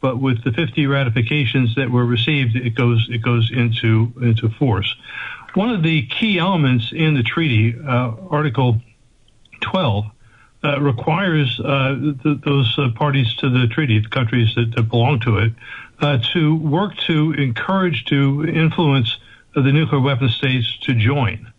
But 0.00 0.18
with 0.18 0.42
the 0.44 0.52
50 0.52 0.86
ratifications 0.86 1.74
that 1.74 1.90
were 1.90 2.06
received, 2.06 2.56
it 2.56 2.74
goes 2.74 3.06
it 3.10 3.18
goes 3.18 3.50
into 3.50 4.12
into 4.22 4.48
force. 4.48 4.94
One 5.54 5.70
of 5.70 5.82
the 5.82 6.06
key 6.06 6.38
elements 6.38 6.92
in 6.92 7.14
the 7.14 7.22
treaty, 7.22 7.76
Article 7.86 8.80
12, 9.60 10.06
uh, 10.62 10.78
requires 10.78 11.58
uh, 11.58 12.12
th- 12.22 12.40
those 12.44 12.78
uh, 12.78 12.90
parties 12.94 13.32
to 13.36 13.48
the 13.48 13.66
treaty, 13.66 13.98
the 13.98 14.08
countries 14.08 14.54
that, 14.56 14.74
that 14.76 14.82
belong 14.90 15.18
to 15.20 15.38
it, 15.38 15.52
to 16.34 16.54
work 16.56 16.94
to 16.98 17.32
encourage, 17.32 18.04
to 18.06 18.44
influence 18.46 19.16
the 19.54 19.72
nuclear 19.72 20.00
weapon 20.00 20.28
states 20.28 20.78
to 20.82 20.94
join. 20.94 21.52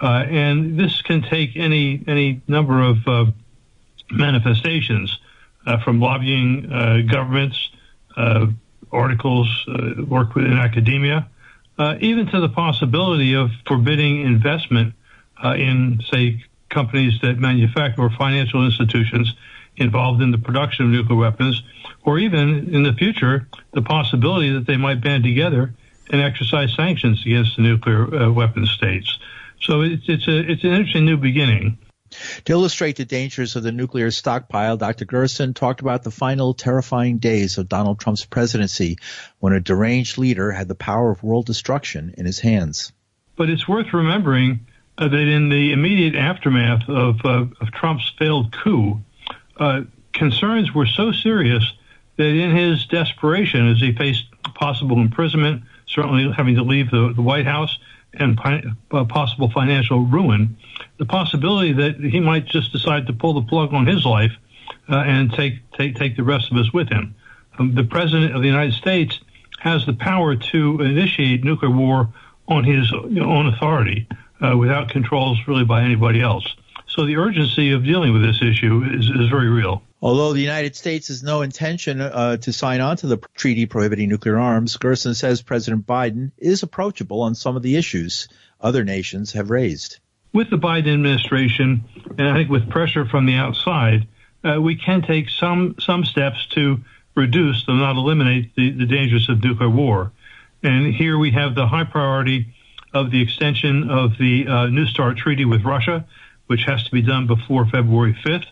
Uh, 0.00 0.24
and 0.28 0.78
this 0.78 1.00
can 1.02 1.22
take 1.22 1.56
any 1.56 2.02
any 2.08 2.40
number 2.48 2.82
of 2.82 3.06
uh, 3.06 3.26
manifestations, 4.10 5.18
from 5.84 6.00
lobbying 6.00 6.70
uh, 6.72 7.02
governments, 7.08 7.70
uh, 8.16 8.46
articles, 8.90 9.48
uh, 9.68 10.02
work 10.04 10.34
within 10.34 10.58
academia, 10.58 11.28
even 12.00 12.26
to 12.26 12.40
the 12.40 12.48
possibility 12.48 13.34
of 13.34 13.50
forbidding 13.66 14.20
investment 14.20 14.94
in, 15.44 16.00
say, 16.10 16.44
companies 16.68 17.20
that 17.20 17.38
manufacture 17.38 18.02
or 18.02 18.10
financial 18.10 18.64
institutions 18.64 19.34
involved 19.76 20.20
in 20.20 20.30
the 20.30 20.38
production 20.38 20.86
of 20.86 20.90
nuclear 20.90 21.18
weapons, 21.18 21.62
or 22.04 22.18
even 22.18 22.74
in 22.74 22.82
the 22.82 22.92
future, 22.92 23.48
the 23.72 23.82
possibility 23.82 24.52
that 24.52 24.66
they 24.66 24.76
might 24.76 25.00
band 25.00 25.24
together 25.24 25.74
and 26.10 26.20
exercise 26.20 26.74
sanctions 26.74 27.22
against 27.24 27.56
the 27.56 27.62
nuclear 27.62 28.14
uh, 28.14 28.30
weapon 28.30 28.66
states. 28.66 29.18
So 29.60 29.82
it's, 29.82 30.04
it's, 30.08 30.26
a, 30.26 30.38
it's 30.38 30.64
an 30.64 30.70
interesting 30.70 31.04
new 31.04 31.16
beginning. 31.16 31.78
To 32.44 32.52
illustrate 32.52 32.96
the 32.96 33.04
dangers 33.04 33.56
of 33.56 33.62
the 33.62 33.72
nuclear 33.72 34.10
stockpile, 34.10 34.76
Dr. 34.76 35.06
Gerson 35.06 35.54
talked 35.54 35.80
about 35.80 36.02
the 36.02 36.10
final 36.10 36.52
terrifying 36.52 37.18
days 37.18 37.56
of 37.56 37.68
Donald 37.68 38.00
Trump's 38.00 38.26
presidency 38.26 38.98
when 39.38 39.54
a 39.54 39.60
deranged 39.60 40.18
leader 40.18 40.50
had 40.50 40.68
the 40.68 40.74
power 40.74 41.10
of 41.10 41.22
world 41.22 41.46
destruction 41.46 42.14
in 42.18 42.26
his 42.26 42.38
hands. 42.38 42.92
But 43.36 43.48
it's 43.48 43.66
worth 43.66 43.94
remembering 43.94 44.66
uh, 44.98 45.08
that 45.08 45.28
in 45.28 45.48
the 45.48 45.72
immediate 45.72 46.14
aftermath 46.14 46.88
of, 46.88 47.24
uh, 47.24 47.46
of 47.60 47.72
Trump's 47.72 48.12
failed 48.18 48.52
coup, 48.52 49.00
uh, 49.56 49.82
concerns 50.12 50.74
were 50.74 50.86
so 50.86 51.12
serious 51.12 51.64
that 52.16 52.26
in 52.26 52.54
his 52.54 52.84
desperation, 52.86 53.68
as 53.68 53.80
he 53.80 53.94
faced 53.94 54.26
possible 54.54 55.00
imprisonment, 55.00 55.62
certainly 55.92 56.32
having 56.32 56.56
to 56.56 56.62
leave 56.62 56.90
the, 56.90 57.12
the 57.14 57.22
White 57.22 57.46
House, 57.46 57.78
and 58.14 58.38
uh, 58.90 59.04
possible 59.04 59.50
financial 59.50 60.00
ruin, 60.00 60.56
the 60.98 61.06
possibility 61.06 61.72
that 61.72 61.96
he 61.96 62.20
might 62.20 62.44
just 62.44 62.72
decide 62.72 63.06
to 63.06 63.12
pull 63.12 63.34
the 63.34 63.42
plug 63.42 63.72
on 63.72 63.86
his 63.86 64.04
life 64.04 64.32
uh, 64.90 64.96
and 64.96 65.32
take, 65.32 65.54
take, 65.72 65.96
take 65.96 66.16
the 66.16 66.22
rest 66.22 66.50
of 66.50 66.58
us 66.58 66.72
with 66.72 66.88
him. 66.88 67.14
Um, 67.58 67.74
the 67.74 67.84
President 67.84 68.34
of 68.34 68.42
the 68.42 68.48
United 68.48 68.74
States 68.74 69.18
has 69.60 69.86
the 69.86 69.94
power 69.94 70.36
to 70.36 70.80
initiate 70.80 71.44
nuclear 71.44 71.70
war 71.70 72.12
on 72.48 72.64
his 72.64 72.92
own 72.92 73.46
authority 73.46 74.06
uh, 74.40 74.56
without 74.56 74.88
controls 74.88 75.38
really 75.46 75.64
by 75.64 75.82
anybody 75.82 76.20
else. 76.20 76.44
So 76.88 77.06
the 77.06 77.16
urgency 77.16 77.72
of 77.72 77.84
dealing 77.84 78.12
with 78.12 78.22
this 78.22 78.42
issue 78.42 78.84
is, 78.92 79.08
is 79.08 79.28
very 79.28 79.48
real. 79.48 79.82
Although 80.02 80.32
the 80.32 80.40
United 80.40 80.74
States 80.74 81.06
has 81.08 81.22
no 81.22 81.42
intention 81.42 82.00
uh, 82.00 82.36
to 82.38 82.52
sign 82.52 82.80
on 82.80 82.96
to 82.98 83.06
the 83.06 83.18
treaty 83.36 83.66
prohibiting 83.66 84.08
nuclear 84.08 84.36
arms, 84.36 84.76
Gerson 84.76 85.14
says 85.14 85.42
President 85.42 85.86
Biden 85.86 86.32
is 86.38 86.64
approachable 86.64 87.22
on 87.22 87.36
some 87.36 87.54
of 87.54 87.62
the 87.62 87.76
issues 87.76 88.26
other 88.60 88.82
nations 88.82 89.32
have 89.34 89.50
raised. 89.50 90.00
With 90.32 90.50
the 90.50 90.58
Biden 90.58 90.92
administration, 90.92 91.84
and 92.18 92.28
I 92.28 92.34
think 92.34 92.50
with 92.50 92.68
pressure 92.68 93.04
from 93.04 93.26
the 93.26 93.36
outside, 93.36 94.08
uh, 94.42 94.60
we 94.60 94.74
can 94.74 95.02
take 95.02 95.28
some 95.28 95.76
some 95.78 96.04
steps 96.04 96.46
to 96.54 96.80
reduce, 97.14 97.64
though 97.64 97.74
not 97.74 97.94
eliminate, 97.94 98.56
the, 98.56 98.72
the 98.72 98.86
dangers 98.86 99.28
of 99.28 99.44
nuclear 99.44 99.70
war. 99.70 100.10
And 100.64 100.92
here 100.92 101.16
we 101.16 101.30
have 101.30 101.54
the 101.54 101.68
high 101.68 101.84
priority 101.84 102.52
of 102.92 103.12
the 103.12 103.22
extension 103.22 103.88
of 103.88 104.18
the 104.18 104.48
uh, 104.48 104.66
New 104.66 104.86
START 104.86 105.16
treaty 105.16 105.44
with 105.44 105.62
Russia, 105.62 106.06
which 106.48 106.64
has 106.64 106.82
to 106.84 106.90
be 106.90 107.02
done 107.02 107.28
before 107.28 107.66
February 107.66 108.14
5th. 108.24 108.46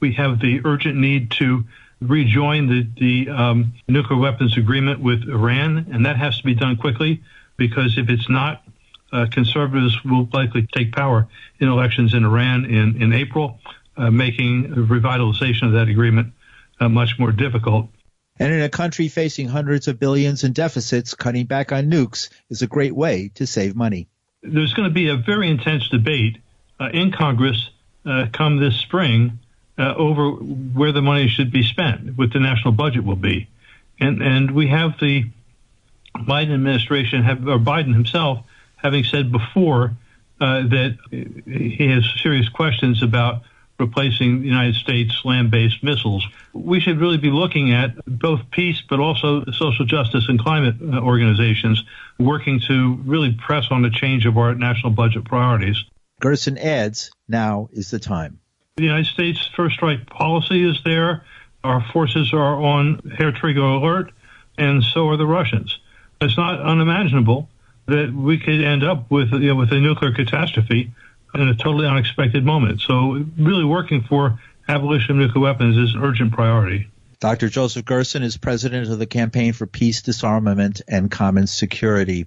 We 0.00 0.14
have 0.14 0.40
the 0.40 0.62
urgent 0.64 0.96
need 0.96 1.30
to 1.32 1.64
rejoin 2.00 2.66
the, 2.66 2.86
the 2.98 3.30
um, 3.30 3.74
nuclear 3.86 4.18
weapons 4.18 4.56
agreement 4.56 5.00
with 5.00 5.28
Iran, 5.28 5.88
and 5.92 6.06
that 6.06 6.16
has 6.16 6.38
to 6.38 6.44
be 6.44 6.54
done 6.54 6.76
quickly 6.76 7.22
because 7.56 7.98
if 7.98 8.08
it's 8.08 8.28
not, 8.28 8.64
uh, 9.12 9.26
conservatives 9.30 10.02
will 10.04 10.28
likely 10.32 10.66
take 10.72 10.92
power 10.92 11.28
in 11.58 11.68
elections 11.68 12.14
in 12.14 12.24
Iran 12.24 12.64
in, 12.64 13.02
in 13.02 13.12
April, 13.12 13.58
uh, 13.96 14.10
making 14.10 14.68
revitalization 14.68 15.66
of 15.66 15.72
that 15.72 15.88
agreement 15.88 16.32
uh, 16.78 16.88
much 16.88 17.18
more 17.18 17.32
difficult. 17.32 17.88
And 18.38 18.54
in 18.54 18.62
a 18.62 18.70
country 18.70 19.08
facing 19.08 19.48
hundreds 19.48 19.88
of 19.88 20.00
billions 20.00 20.44
in 20.44 20.54
deficits, 20.54 21.14
cutting 21.14 21.44
back 21.44 21.72
on 21.72 21.90
nukes 21.90 22.30
is 22.48 22.62
a 22.62 22.66
great 22.66 22.94
way 22.94 23.30
to 23.34 23.46
save 23.46 23.76
money. 23.76 24.08
There's 24.42 24.72
going 24.72 24.88
to 24.88 24.94
be 24.94 25.08
a 25.08 25.16
very 25.16 25.50
intense 25.50 25.88
debate 25.88 26.38
uh, 26.78 26.88
in 26.94 27.12
Congress 27.12 27.68
uh, 28.06 28.28
come 28.32 28.58
this 28.58 28.76
spring 28.76 29.38
uh, 29.80 29.94
over 29.96 30.30
where 30.30 30.92
the 30.92 31.00
money 31.00 31.28
should 31.28 31.50
be 31.50 31.62
spent, 31.62 32.18
what 32.18 32.32
the 32.32 32.38
national 32.38 32.72
budget 32.72 33.02
will 33.02 33.16
be. 33.16 33.48
And, 33.98 34.22
and 34.22 34.50
we 34.50 34.68
have 34.68 34.98
the 35.00 35.24
Biden 36.14 36.52
administration, 36.52 37.22
have, 37.22 37.48
or 37.48 37.58
Biden 37.58 37.94
himself, 37.94 38.44
having 38.76 39.04
said 39.04 39.32
before 39.32 39.96
uh, 40.40 40.62
that 40.68 40.98
he 41.10 41.88
has 41.88 42.04
serious 42.22 42.48
questions 42.48 43.02
about 43.02 43.42
replacing 43.78 44.40
the 44.40 44.46
United 44.46 44.74
States 44.74 45.14
land-based 45.24 45.82
missiles. 45.82 46.26
We 46.52 46.80
should 46.80 47.00
really 47.00 47.16
be 47.16 47.30
looking 47.30 47.72
at 47.72 48.04
both 48.04 48.40
peace, 48.50 48.82
but 48.86 49.00
also 49.00 49.44
social 49.52 49.86
justice 49.86 50.26
and 50.28 50.38
climate 50.38 50.76
uh, 50.82 51.00
organizations 51.00 51.82
working 52.18 52.60
to 52.68 52.96
really 53.06 53.32
press 53.32 53.68
on 53.70 53.80
the 53.80 53.90
change 53.90 54.26
of 54.26 54.36
our 54.36 54.54
national 54.54 54.92
budget 54.92 55.24
priorities. 55.24 55.82
Gerson 56.20 56.58
adds, 56.58 57.10
now 57.28 57.70
is 57.72 57.90
the 57.90 57.98
time. 57.98 58.40
The 58.80 58.86
United 58.86 59.06
States 59.06 59.46
first 59.54 59.74
strike 59.74 60.06
policy 60.06 60.66
is 60.66 60.80
there. 60.86 61.22
Our 61.62 61.84
forces 61.92 62.32
are 62.32 62.56
on 62.64 62.98
hair 63.18 63.30
trigger 63.30 63.60
alert, 63.60 64.10
and 64.56 64.82
so 64.82 65.06
are 65.08 65.18
the 65.18 65.26
Russians. 65.26 65.78
It's 66.22 66.38
not 66.38 66.62
unimaginable 66.62 67.50
that 67.84 68.10
we 68.10 68.38
could 68.38 68.64
end 68.64 68.82
up 68.82 69.10
with, 69.10 69.32
you 69.32 69.48
know, 69.48 69.56
with 69.56 69.70
a 69.72 69.78
nuclear 69.78 70.12
catastrophe 70.12 70.92
in 71.34 71.48
a 71.48 71.54
totally 71.54 71.86
unexpected 71.86 72.42
moment. 72.42 72.80
So 72.80 73.26
really 73.36 73.64
working 73.64 74.00
for 74.00 74.40
abolition 74.66 75.10
of 75.10 75.16
nuclear 75.26 75.42
weapons 75.42 75.76
is 75.76 75.94
an 75.94 76.02
urgent 76.02 76.32
priority. 76.32 76.88
Dr. 77.18 77.50
Joseph 77.50 77.84
Gerson 77.84 78.22
is 78.22 78.38
president 78.38 78.88
of 78.88 78.98
the 78.98 79.04
Campaign 79.04 79.52
for 79.52 79.66
Peace, 79.66 80.00
Disarmament, 80.00 80.80
and 80.88 81.10
Common 81.10 81.46
Security. 81.46 82.26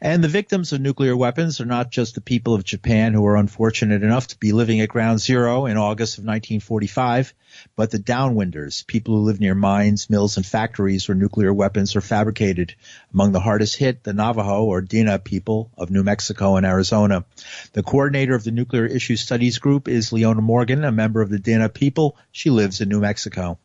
And 0.00 0.22
the 0.22 0.28
victims 0.28 0.72
of 0.72 0.80
nuclear 0.80 1.16
weapons 1.16 1.60
are 1.60 1.66
not 1.66 1.90
just 1.90 2.14
the 2.14 2.20
people 2.20 2.54
of 2.54 2.64
Japan 2.64 3.12
who 3.12 3.24
are 3.26 3.36
unfortunate 3.36 4.02
enough 4.02 4.28
to 4.28 4.38
be 4.38 4.52
living 4.52 4.80
at 4.80 4.88
ground 4.88 5.20
zero 5.20 5.66
in 5.66 5.76
August 5.76 6.18
of 6.18 6.24
1945, 6.24 7.32
but 7.74 7.90
the 7.90 7.98
downwinders, 7.98 8.86
people 8.86 9.14
who 9.14 9.22
live 9.22 9.40
near 9.40 9.54
mines, 9.54 10.10
mills, 10.10 10.36
and 10.36 10.44
factories 10.44 11.08
where 11.08 11.14
nuclear 11.14 11.52
weapons 11.52 11.96
are 11.96 12.00
fabricated. 12.00 12.74
Among 13.12 13.32
the 13.32 13.40
hardest 13.40 13.76
hit, 13.76 14.02
the 14.02 14.12
Navajo 14.12 14.64
or 14.64 14.80
Dene 14.80 15.18
people 15.18 15.70
of 15.78 15.90
New 15.90 16.02
Mexico 16.02 16.56
and 16.56 16.66
Arizona. 16.66 17.24
The 17.72 17.82
coordinator 17.82 18.34
of 18.34 18.44
the 18.44 18.50
Nuclear 18.50 18.86
Issues 18.86 19.20
Studies 19.20 19.58
Group 19.58 19.88
is 19.88 20.12
Leona 20.12 20.42
Morgan, 20.42 20.84
a 20.84 20.92
member 20.92 21.22
of 21.22 21.30
the 21.30 21.38
Dene 21.38 21.68
people. 21.68 22.16
She 22.32 22.50
lives 22.50 22.80
in 22.80 22.88
New 22.88 23.00
Mexico 23.00 23.58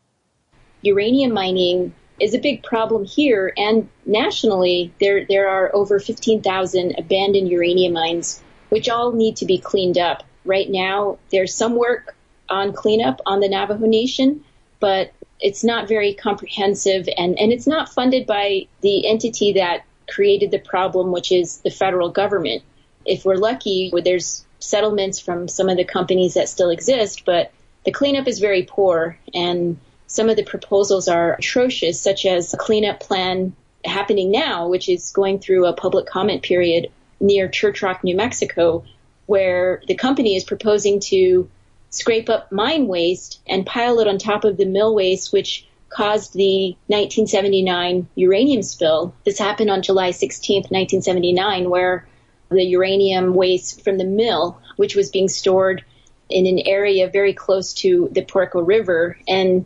uranium 0.82 1.32
mining 1.32 1.94
is 2.22 2.34
a 2.34 2.40
big 2.40 2.64
problem 2.64 3.06
here 3.06 3.54
and 3.58 3.90
nationally. 4.06 4.94
There 5.00 5.26
there 5.26 5.50
are 5.50 5.74
over 5.76 6.00
15,000 6.00 6.96
abandoned 6.98 7.50
uranium 7.50 7.94
mines, 7.94 8.42
which 8.70 8.90
all 8.90 9.12
need 9.12 9.38
to 9.38 9.46
be 9.46 9.58
cleaned 9.58 9.98
up. 9.98 10.24
Right 10.46 10.70
now, 10.70 11.18
there's 11.32 11.54
some 11.54 11.76
work 11.76 12.16
on 12.50 12.74
cleanup 12.74 13.22
on 13.26 13.40
the 13.40 13.50
Navajo 13.50 13.86
Nation, 13.86 14.44
but 14.80 15.12
it's 15.40 15.64
not 15.64 15.88
very 15.88 16.14
comprehensive 16.14 17.08
and, 17.18 17.38
and 17.40 17.52
it's 17.52 17.68
not 17.68 17.94
funded 17.94 18.28
by 18.28 18.68
the 18.82 19.08
entity 19.08 19.54
that 19.54 19.86
created 20.10 20.52
the 20.52 20.60
problem, 20.60 21.12
which 21.12 21.32
is 21.32 21.58
the 21.60 21.72
federal 21.72 22.10
government. 22.10 22.64
If 23.06 23.26
we're 23.26 23.36
lucky, 23.36 23.92
there's 24.04 24.46
settlements 24.60 25.20
from 25.20 25.48
some 25.48 25.70
of 25.70 25.78
the 25.78 25.84
companies 25.84 26.36
that 26.36 26.50
still 26.50 26.70
exist, 26.70 27.24
but 27.26 27.52
the 27.86 27.92
cleanup 27.92 28.28
is 28.28 28.40
very 28.40 28.64
poor 28.64 29.18
and 29.34 29.78
some 30.12 30.30
of 30.30 30.36
the 30.36 30.44
proposals 30.44 31.08
are 31.08 31.36
atrocious, 31.36 32.02
such 32.02 32.26
as 32.26 32.54
a 32.54 32.58
cleanup 32.58 33.00
plan 33.00 33.56
happening 33.86 34.30
now, 34.30 34.68
which 34.68 34.90
is 34.90 35.12
going 35.12 35.40
through 35.40 35.66
a 35.66 35.74
public 35.74 36.06
comment 36.06 36.44
period 36.44 36.92
near 37.22 37.48
Church 37.48 37.82
Rock, 37.82 38.04
New 38.04 38.18
Mexico, 38.18 38.84
where 39.26 39.82
the 39.88 39.96
company 39.96 40.36
is 40.36 40.44
proposing 40.44 41.00
to 41.00 41.50
scrape 41.92 42.30
up 42.30 42.52
mine 42.52 42.88
waste 42.88 43.40
and 43.48 43.66
pile 43.66 44.00
it 44.02 44.08
on 44.08 44.18
top 44.18 44.44
of 44.44 44.58
the 44.58 44.66
mill 44.66 44.94
waste, 44.94 45.32
which 45.32 45.66
caused 45.88 46.34
the 46.34 46.72
1979 46.88 48.10
uranium 48.16 48.64
spill. 48.64 49.14
This 49.24 49.40
happened 49.40 49.70
on 49.70 49.82
July 49.82 50.12
16, 50.12 50.64
1979, 50.64 51.70
where 51.70 52.06
the 52.50 52.64
uranium 52.64 53.34
waste 53.34 53.82
from 53.82 53.98
the 53.98 54.04
mill, 54.04 54.60
which 54.76 54.94
was 54.94 55.10
being 55.10 55.30
stored 55.30 55.86
in 56.30 56.48
an 56.48 56.60
area 56.60 57.08
very 57.08 57.34
close 57.34 57.74
to 57.76 58.10
the 58.12 58.24
Puerco 58.24 58.62
River, 58.62 59.18
and 59.26 59.66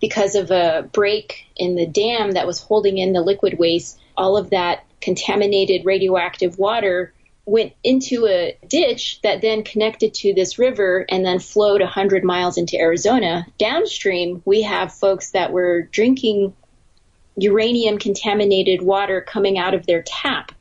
because 0.00 0.34
of 0.34 0.50
a 0.50 0.88
break 0.92 1.46
in 1.56 1.74
the 1.74 1.86
dam 1.86 2.32
that 2.32 2.46
was 2.46 2.60
holding 2.60 2.98
in 2.98 3.12
the 3.12 3.22
liquid 3.22 3.58
waste, 3.58 3.98
all 4.16 4.36
of 4.36 4.50
that 4.50 4.84
contaminated 5.00 5.84
radioactive 5.84 6.58
water 6.58 7.12
went 7.46 7.72
into 7.82 8.26
a 8.26 8.56
ditch 8.68 9.20
that 9.22 9.40
then 9.40 9.62
connected 9.62 10.12
to 10.12 10.34
this 10.34 10.58
river 10.58 11.06
and 11.08 11.24
then 11.24 11.38
flowed 11.38 11.80
100 11.80 12.22
miles 12.22 12.58
into 12.58 12.78
Arizona. 12.78 13.46
Downstream, 13.58 14.42
we 14.44 14.62
have 14.62 14.92
folks 14.92 15.30
that 15.30 15.50
were 15.50 15.82
drinking 15.82 16.54
uranium 17.36 17.98
contaminated 17.98 18.82
water 18.82 19.20
coming 19.20 19.58
out 19.58 19.72
of 19.72 19.86
their 19.86 20.02
tap. 20.02 20.52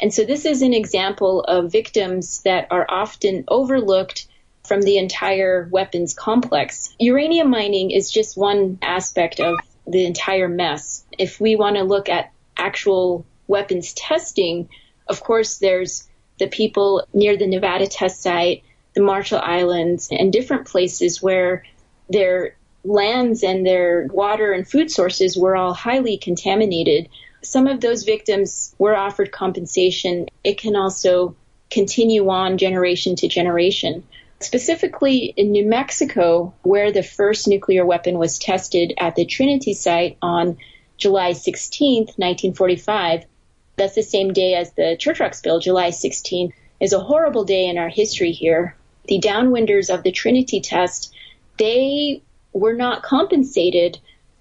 And 0.00 0.12
so 0.12 0.24
this 0.24 0.44
is 0.44 0.60
an 0.60 0.74
example 0.74 1.40
of 1.42 1.72
victims 1.72 2.42
that 2.42 2.66
are 2.70 2.86
often 2.90 3.44
overlooked 3.48 4.26
from 4.66 4.82
the 4.82 4.98
entire 4.98 5.68
weapons 5.70 6.14
complex. 6.14 6.94
Uranium 6.98 7.50
mining 7.50 7.90
is 7.90 8.10
just 8.10 8.36
one 8.36 8.78
aspect 8.82 9.40
of 9.40 9.56
the 9.86 10.04
entire 10.06 10.48
mess. 10.48 11.04
If 11.18 11.40
we 11.40 11.56
want 11.56 11.76
to 11.76 11.82
look 11.82 12.08
at 12.08 12.32
actual 12.56 13.26
weapons 13.46 13.92
testing, 13.92 14.68
of 15.06 15.22
course, 15.22 15.58
there's 15.58 16.08
the 16.38 16.48
people 16.48 17.06
near 17.12 17.36
the 17.36 17.46
Nevada 17.46 17.86
test 17.86 18.22
site, 18.22 18.64
the 18.94 19.02
Marshall 19.02 19.40
Islands, 19.40 20.08
and 20.10 20.32
different 20.32 20.66
places 20.66 21.22
where 21.22 21.64
their 22.08 22.56
lands 22.84 23.42
and 23.42 23.66
their 23.66 24.08
water 24.10 24.52
and 24.52 24.68
food 24.68 24.90
sources 24.90 25.36
were 25.36 25.56
all 25.56 25.74
highly 25.74 26.16
contaminated. 26.16 27.08
Some 27.42 27.66
of 27.66 27.80
those 27.80 28.04
victims 28.04 28.74
were 28.78 28.96
offered 28.96 29.30
compensation. 29.32 30.28
It 30.42 30.58
can 30.58 30.76
also 30.76 31.36
continue 31.70 32.28
on 32.30 32.58
generation 32.58 33.16
to 33.16 33.28
generation. 33.28 34.04
Specifically 34.40 35.32
in 35.36 35.52
New 35.52 35.66
Mexico, 35.66 36.54
where 36.62 36.92
the 36.92 37.02
first 37.02 37.48
nuclear 37.48 37.84
weapon 37.84 38.18
was 38.18 38.38
tested 38.38 38.92
at 38.98 39.16
the 39.16 39.24
Trinity 39.24 39.74
site 39.74 40.18
on 40.20 40.58
July 40.96 41.32
16, 41.32 42.04
1945, 42.16 43.24
that's 43.76 43.94
the 43.94 44.02
same 44.02 44.32
day 44.32 44.54
as 44.54 44.72
the 44.72 44.96
Church 44.98 45.20
Rock 45.20 45.34
spill, 45.34 45.60
July 45.60 45.90
16, 45.90 46.52
is 46.80 46.92
a 46.92 47.00
horrible 47.00 47.44
day 47.44 47.66
in 47.66 47.78
our 47.78 47.88
history 47.88 48.32
here. 48.32 48.76
The 49.08 49.20
downwinders 49.20 49.92
of 49.92 50.02
the 50.02 50.12
Trinity 50.12 50.60
test, 50.60 51.14
they 51.58 52.22
were 52.52 52.74
not 52.74 53.02
compensated 53.02 53.98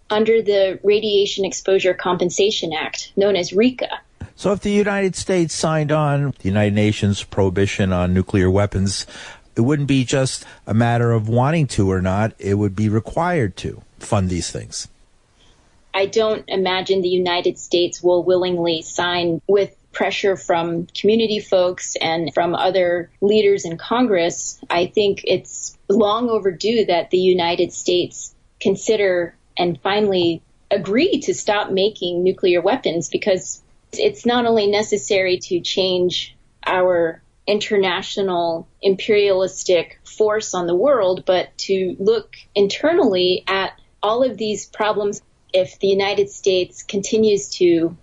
under 0.09 0.41
the 0.41 0.79
Radiation 0.83 1.45
Exposure 1.45 1.93
Compensation 1.93 2.71
Act, 2.73 3.11
known 3.15 3.35
as 3.35 3.51
RECA. 3.51 3.89
So 4.35 4.51
if 4.51 4.61
the 4.61 4.71
United 4.71 5.15
States 5.15 5.53
signed 5.53 5.91
on 5.91 6.33
the 6.39 6.49
United 6.49 6.73
Nations 6.73 7.23
prohibition 7.23 7.91
on 7.91 8.13
nuclear 8.13 8.49
weapons, 8.49 9.05
it 9.55 9.61
wouldn't 9.61 9.87
be 9.87 10.03
just 10.03 10.45
a 10.65 10.73
matter 10.73 11.11
of 11.11 11.27
wanting 11.27 11.67
to 11.67 11.91
or 11.91 12.01
not, 12.01 12.33
it 12.39 12.55
would 12.55 12.75
be 12.75 12.89
required 12.89 13.55
to 13.57 13.81
fund 13.99 14.29
these 14.29 14.51
things. 14.51 14.87
I 15.93 16.07
don't 16.07 16.43
imagine 16.47 17.01
the 17.01 17.09
United 17.09 17.59
States 17.59 18.01
will 18.01 18.23
willingly 18.23 18.81
sign 18.81 19.41
with 19.47 19.75
pressure 19.91 20.35
from 20.35 20.87
community 20.87 21.39
folks 21.39 21.95
and 21.95 22.33
from 22.33 22.55
other 22.55 23.11
leaders 23.21 23.63
in 23.63 23.77
Congress. 23.77 24.59
I 24.69 24.87
think 24.87 25.21
it's 25.25 25.77
long 25.87 26.29
overdue 26.29 26.85
that 26.85 27.11
the 27.11 27.19
United 27.19 27.71
States 27.71 28.33
consider 28.59 29.35
and 29.55 29.79
finally 29.81 30.41
agree 30.71 31.19
to 31.21 31.33
stop 31.35 31.69
making 31.69 32.23
nuclear 32.23 32.59
weapons 32.59 33.09
because 33.09 33.61
it's 33.91 34.25
not 34.25 34.47
only 34.47 34.65
necessary 34.65 35.37
to 35.37 35.61
change 35.61 36.35
our 36.65 37.21
international 37.45 38.67
imperialistic 38.81 39.99
force 40.05 40.53
on 40.53 40.67
the 40.67 40.75
world, 40.75 41.23
but 41.25 41.55
to 41.57 41.95
look 41.99 42.35
internally 42.55 43.43
at 43.47 43.79
all 44.01 44.23
of 44.23 44.37
these 44.37 44.65
problems 44.65 45.21
if 45.53 45.79
the 45.79 45.87
United 45.87 46.29
States 46.29 46.83
continues 46.83 47.49
to 47.49 47.95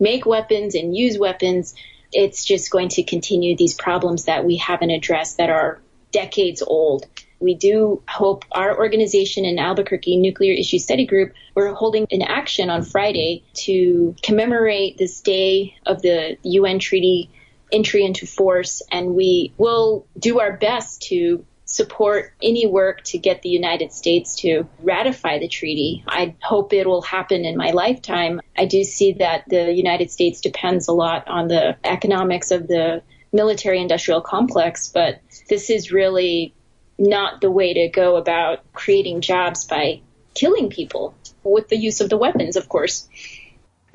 make 0.00 0.26
weapons 0.26 0.74
and 0.74 0.96
use 0.96 1.18
weapons, 1.18 1.74
it's 2.12 2.44
just 2.44 2.70
going 2.70 2.88
to 2.90 3.02
continue 3.02 3.56
these 3.56 3.74
problems 3.74 4.24
that 4.24 4.44
we 4.44 4.56
haven't 4.56 4.90
addressed 4.90 5.38
that 5.38 5.50
are 5.50 5.80
decades 6.12 6.62
old. 6.62 7.06
We 7.38 7.54
do 7.54 8.02
hope 8.08 8.44
our 8.50 8.76
organization 8.76 9.44
in 9.44 9.58
Albuquerque, 9.58 10.16
Nuclear 10.16 10.54
Issue 10.54 10.78
Study 10.78 11.06
Group, 11.06 11.34
we're 11.54 11.74
holding 11.74 12.06
an 12.10 12.22
action 12.22 12.70
on 12.70 12.82
Friday 12.82 13.44
to 13.54 14.16
commemorate 14.22 14.96
this 14.96 15.20
day 15.20 15.76
of 15.84 16.02
the 16.02 16.38
UN 16.42 16.78
treaty 16.78 17.30
entry 17.76 18.04
into 18.04 18.26
force, 18.26 18.82
and 18.90 19.14
we 19.14 19.52
will 19.58 20.06
do 20.18 20.40
our 20.40 20.56
best 20.56 21.02
to 21.02 21.44
support 21.66 22.32
any 22.40 22.66
work 22.66 23.02
to 23.02 23.18
get 23.18 23.42
the 23.42 23.48
United 23.48 23.92
States 23.92 24.36
to 24.36 24.66
ratify 24.80 25.38
the 25.38 25.48
treaty. 25.48 26.04
I 26.06 26.34
hope 26.40 26.72
it 26.72 26.86
will 26.86 27.02
happen 27.02 27.44
in 27.44 27.56
my 27.56 27.72
lifetime. 27.72 28.40
I 28.56 28.66
do 28.66 28.84
see 28.84 29.14
that 29.14 29.44
the 29.48 29.72
United 29.72 30.10
States 30.10 30.40
depends 30.40 30.88
a 30.88 30.92
lot 30.92 31.26
on 31.28 31.48
the 31.48 31.76
economics 31.84 32.52
of 32.52 32.68
the 32.68 33.02
military 33.32 33.80
industrial 33.80 34.20
complex, 34.20 34.88
but 34.88 35.20
this 35.48 35.68
is 35.68 35.92
really 35.92 36.54
not 36.98 37.40
the 37.40 37.50
way 37.50 37.74
to 37.74 37.88
go 37.88 38.16
about 38.16 38.60
creating 38.72 39.20
jobs 39.20 39.64
by 39.64 40.00
killing 40.34 40.70
people 40.70 41.14
with 41.42 41.68
the 41.68 41.76
use 41.76 42.00
of 42.00 42.08
the 42.08 42.16
weapons, 42.16 42.56
of 42.56 42.68
course. 42.68 43.08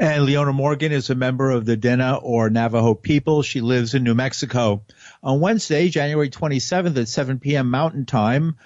And 0.01 0.23
Leona 0.23 0.51
Morgan 0.51 0.91
is 0.91 1.11
a 1.11 1.15
member 1.15 1.51
of 1.51 1.63
the 1.63 1.77
Dene 1.77 2.01
or 2.23 2.49
Navajo 2.49 2.95
people. 2.95 3.43
She 3.43 3.61
lives 3.61 3.93
in 3.93 4.03
New 4.03 4.15
Mexico. 4.15 4.83
On 5.21 5.39
Wednesday, 5.39 5.89
January 5.89 6.31
27th 6.31 6.97
at 6.97 7.07
7 7.07 7.37
p.m. 7.37 7.69
Mountain 7.69 8.07
Time, 8.07 8.57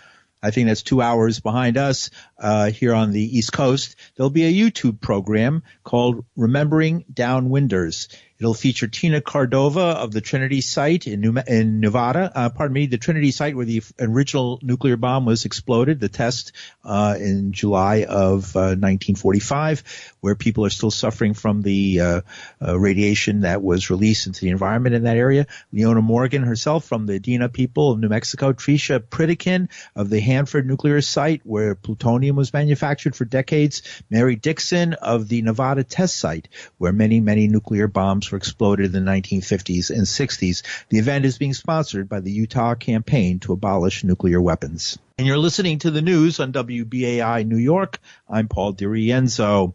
I 0.42 0.52
think 0.52 0.70
that's 0.70 0.82
two 0.82 1.02
hours 1.02 1.42
behind 1.42 1.76
us 1.76 2.10
uh, 2.40 2.72
here 2.72 2.94
on 2.94 3.12
the 3.12 3.38
East 3.38 3.52
Coast. 3.52 3.98
There'll 4.16 4.30
be 4.30 4.46
a 4.46 4.54
YouTube 4.54 5.02
program 5.02 5.64
called 5.84 6.24
Remembering 6.38 7.04
Downwinders. 7.14 8.16
It'll 8.38 8.54
feature 8.54 8.88
Tina 8.88 9.22
Cordova 9.22 9.80
of 9.80 10.12
the 10.12 10.20
Trinity 10.20 10.60
site 10.60 11.08
in, 11.08 11.22
New, 11.22 11.38
in 11.48 11.80
Nevada. 11.80 12.30
Uh, 12.36 12.50
pardon 12.50 12.74
me, 12.74 12.86
the 12.88 12.98
Trinity 12.98 13.32
site 13.32 13.56
where 13.56 13.66
the 13.66 13.82
original 13.98 14.60
nuclear 14.62 14.98
bomb 14.98 15.26
was 15.26 15.46
exploded, 15.46 16.02
the 16.02 16.10
test 16.10 16.52
uh, 16.84 17.16
in 17.18 17.54
July 17.54 18.04
of 18.04 18.54
1945, 18.54 19.80
uh, 19.80 20.16
where 20.20 20.36
people 20.36 20.66
are 20.66 20.70
still 20.70 20.92
suffering 20.92 21.34
from 21.34 21.62
the 21.62 22.02
uh, 22.02 22.22
uh, 22.62 22.78
radiation 22.78 23.42
that 23.42 23.64
was 23.64 23.90
released 23.90 24.28
into 24.28 24.42
the 24.42 24.50
environment 24.50 24.96
in 24.96 25.04
that 25.04 25.16
area. 25.16 25.48
Leona 25.72 26.02
Morgan 26.02 26.44
herself 26.44 26.84
from 26.84 27.06
the 27.06 27.20
Dene 27.20 27.48
people 27.48 27.92
of 27.92 28.00
New 28.00 28.10
Mexico. 28.10 28.52
Trisha 28.52 29.00
Pritikin 29.00 29.70
of 29.96 30.10
the 30.10 30.20
Hanford 30.20 30.68
nuclear 30.68 31.00
site 31.00 31.40
where 31.46 31.74
plutonium 31.74 32.36
was 32.36 32.52
manufactured 32.52 33.16
for 33.16 33.24
decades. 33.24 33.82
Mary 34.10 34.36
Dickson 34.36 34.92
of 34.94 35.30
the 35.30 35.42
Nevada 35.42 35.86
test 35.86 36.18
site 36.18 36.50
where 36.78 36.92
many, 36.92 37.22
many 37.22 37.48
nuclear 37.48 37.88
bombs 37.88 38.25
bombs 38.26 38.32
were 38.32 38.38
exploded 38.38 38.96
in 38.96 39.06
the 39.06 39.12
1950s 39.12 39.90
and 39.92 40.02
60s. 40.02 40.64
The 40.90 40.98
event 40.98 41.26
is 41.26 41.38
being 41.38 41.54
sponsored 41.54 42.10
by 42.10 42.22
the 42.22 42.32
Utah 42.32 42.76
Campaign 42.76 43.40
to 43.40 43.54
Abolish 43.54 44.04
Nuclear 44.04 44.42
Weapons. 44.42 44.98
And 45.18 45.28
you're 45.28 45.38
listening 45.38 45.80
to 45.80 45.92
the 45.92 46.02
news 46.02 46.40
on 46.40 46.52
WBAI 46.52 47.46
New 47.46 47.58
York. 47.58 48.00
I'm 48.28 48.48
Paul 48.48 48.74
DiRienzo. 48.74 49.74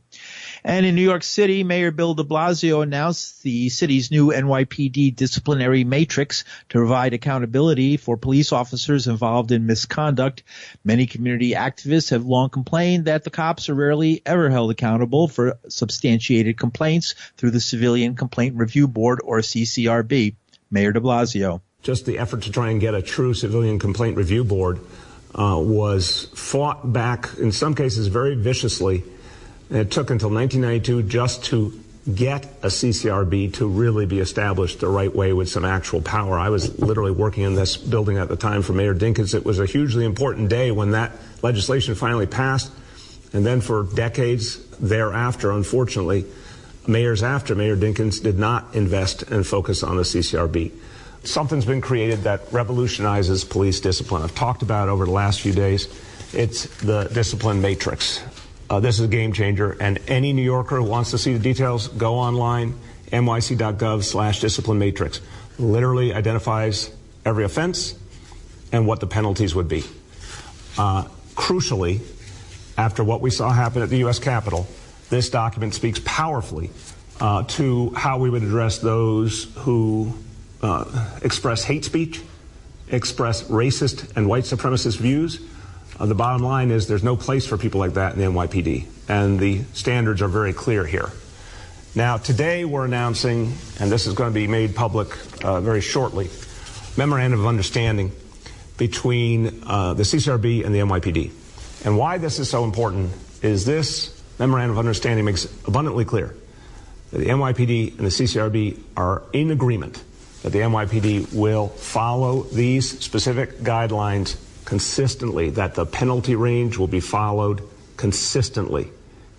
And 0.65 0.85
in 0.85 0.95
New 0.95 1.03
York 1.03 1.23
City, 1.23 1.65
Mayor 1.65 1.91
Bill 1.91 2.15
de 2.15 2.25
Blasio 2.25 2.83
announced 2.83 3.43
the 3.43 3.69
city's 3.69 4.11
new 4.11 4.29
NYPD 4.29 5.17
disciplinary 5.17 5.85
matrix 5.85 6.45
to 6.69 6.79
provide 6.79 7.15
accountability 7.15 7.97
for 7.97 8.17
police 8.17 8.53
officers 8.53 9.07
involved 9.07 9.53
in 9.53 9.67
misconduct. 9.67 10.43
Many 10.85 11.07
community 11.07 11.53
activists 11.53 12.11
have 12.11 12.25
long 12.25 12.51
complained 12.51 13.07
that 13.07 13.25
the 13.25 13.31
cops 13.31 13.69
are 13.69 13.75
rarely 13.75 14.23
ever 14.27 14.51
held 14.51 14.71
accountable 14.71 15.29
for 15.29 15.59
substantiated 15.69 16.59
complaints 16.59 17.15
through 17.37 17.51
the 17.51 17.61
Civilian 17.61 18.15
Complaint 18.15 18.57
Review 18.57 18.89
Board 18.89 19.21
or 19.25 19.39
CCRB. 19.39 20.35
Mayor 20.71 20.93
de 20.93 21.01
Blasio. 21.01 21.61
Just 21.83 22.07
the 22.07 22.19
effort 22.19 22.43
to 22.43 22.53
try 22.53 22.71
and 22.71 22.81
get 22.81 22.95
a 22.95 23.03
true 23.03 23.35
civilian 23.35 23.79
complaint 23.79 24.17
review 24.17 24.45
board 24.45 24.79
uh, 25.35 25.59
was 25.59 26.29
fought 26.35 26.93
back, 26.93 27.31
in 27.39 27.53
some 27.53 27.75
cases, 27.75 28.09
very 28.09 28.35
viciously. 28.35 29.03
And 29.71 29.79
it 29.79 29.91
took 29.91 30.11
until 30.11 30.31
1992 30.31 31.09
just 31.09 31.45
to 31.47 31.73
get 32.15 32.45
a 32.63 32.67
CCRB 32.67 33.55
to 33.55 33.69
really 33.69 34.07
be 34.07 34.19
established 34.19 34.81
the 34.81 34.89
right 34.89 35.15
way 35.15 35.33
with 35.33 35.49
some 35.49 35.65
actual 35.65 36.01
power. 36.01 36.39
I 36.39 36.49
was 36.49 36.79
literally 36.79 37.13
working 37.13 37.45
in 37.45 37.55
this 37.55 37.77
building 37.77 38.19
at 38.19 38.29
the 38.29 38.37
time 38.37 38.63
for 38.63 38.73
Mayor 38.73 38.95
Dinkins. 38.95 39.35
It 39.35 39.45
was 39.45 39.61
a 39.61 39.67
hugely 39.67 40.05
important 40.05 40.49
day 40.49 40.71
when 40.71 40.93
that 40.93 41.13
legislation 41.43 41.95
finally 41.95 42.27
passed. 42.27 42.73
And 43.33 43.47
then 43.47 43.61
for 43.61 43.85
decades 43.85 44.59
thereafter, 44.79 45.53
unfortunately, 45.53 46.25
mayors 46.87 47.23
after 47.23 47.55
Mayor 47.55 47.77
Dinkins 47.77 48.23
did 48.23 48.39
not 48.39 48.75
invest 48.75 49.23
and 49.23 49.47
focus 49.47 49.83
on 49.83 49.97
the 49.97 50.03
CCRB. 50.03 50.73
Something's 51.23 51.67
been 51.67 51.83
created 51.83 52.23
that 52.23 52.41
revolutionizes 52.51 53.45
police 53.45 53.79
discipline. 53.79 54.23
I've 54.23 54.35
talked 54.35 54.63
about 54.63 54.89
it 54.89 54.91
over 54.91 55.05
the 55.05 55.13
last 55.13 55.43
few 55.43 55.53
days. 55.53 55.87
It's 56.33 56.65
the 56.79 57.05
discipline 57.05 57.61
matrix. 57.61 58.23
Uh, 58.71 58.79
this 58.79 59.01
is 59.01 59.05
a 59.05 59.09
game 59.09 59.33
changer, 59.33 59.77
and 59.81 59.99
any 60.07 60.33
New 60.33 60.45
Yorker 60.45 60.77
who 60.77 60.85
wants 60.85 61.11
to 61.11 61.19
see 61.19 61.33
the 61.33 61.41
details, 61.41 61.89
go 61.89 62.15
online, 62.15 62.79
nyc.gov 63.11 64.05
slash 64.05 64.41
discipline 64.41 64.79
matrix. 64.79 65.21
Literally 65.59 66.15
identifies 66.15 66.89
every 67.25 67.43
offense 67.43 67.97
and 68.71 68.87
what 68.87 69.01
the 69.01 69.09
penalties 69.09 69.57
would 69.57 69.67
be. 69.67 69.83
Uh, 70.79 71.03
crucially, 71.35 72.01
after 72.79 73.03
what 73.03 73.21
we 73.21 73.31
saw 73.31 73.51
happen 73.51 73.83
at 73.83 73.89
the 73.89 73.99
U.S. 73.99 74.21
Capitol, 74.21 74.69
this 75.09 75.31
document 75.31 75.75
speaks 75.75 76.01
powerfully 76.05 76.71
uh, 77.19 77.43
to 77.43 77.91
how 77.97 78.19
we 78.19 78.31
would 78.31 78.45
address 78.45 78.79
those 78.79 79.53
who 79.57 80.15
uh, 80.63 81.19
express 81.23 81.65
hate 81.65 81.85
speech, 81.85 82.23
express 82.89 83.43
racist 83.45 84.17
and 84.17 84.29
white 84.29 84.45
supremacist 84.45 84.99
views, 84.99 85.41
uh, 86.01 86.07
the 86.07 86.15
bottom 86.15 86.43
line 86.43 86.71
is 86.71 86.89
there's 86.89 87.05
no 87.05 87.15
place 87.15 87.47
for 87.47 87.59
people 87.59 87.79
like 87.79 87.95
that 87.95 88.15
in 88.15 88.19
the 88.19 88.25
NYPD, 88.25 88.87
and 89.09 89.39
the 89.39 89.63
standards 89.75 90.23
are 90.23 90.29
very 90.29 90.55
clear 90.55 90.87
here. 90.87 91.11
Now, 91.95 92.17
today 92.17 92.65
we're 92.65 92.87
announcing, 92.87 93.53
and 93.79 93.93
this 93.93 94.07
is 94.07 94.15
going 94.15 94.31
to 94.31 94.35
be 94.35 94.47
made 94.47 94.75
public 94.75 95.09
uh, 95.45 95.61
very 95.61 95.83
shortly, 95.83 96.31
memorandum 96.97 97.41
of 97.41 97.47
understanding 97.47 98.13
between 98.79 99.63
uh, 99.67 99.93
the 99.93 100.05
CCRB 100.05 100.65
and 100.65 100.75
the 100.75 100.79
NYPD. 100.79 101.33
And 101.85 101.99
why 101.99 102.17
this 102.17 102.39
is 102.39 102.49
so 102.49 102.65
important 102.65 103.13
is 103.43 103.67
this 103.67 104.23
memorandum 104.39 104.73
of 104.73 104.79
understanding 104.79 105.27
makes 105.27 105.45
abundantly 105.67 106.07
clear 106.07 106.35
that 107.11 107.19
the 107.19 107.27
NYPD 107.27 107.99
and 107.99 108.07
the 108.07 108.11
CCRB 108.11 108.81
are 108.97 109.23
in 109.35 109.51
agreement 109.51 110.03
that 110.43 110.51
the 110.51 110.61
NYPD 110.61 111.35
will 111.35 111.69
follow 111.69 112.45
these 112.45 112.99
specific 113.01 113.59
guidelines 113.59 114.39
consistently, 114.71 115.51
that 115.51 115.75
the 115.75 115.85
penalty 115.85 116.37
range 116.37 116.79
will 116.79 116.87
be 116.87 117.01
followed 117.01 117.61
consistently, 117.97 118.89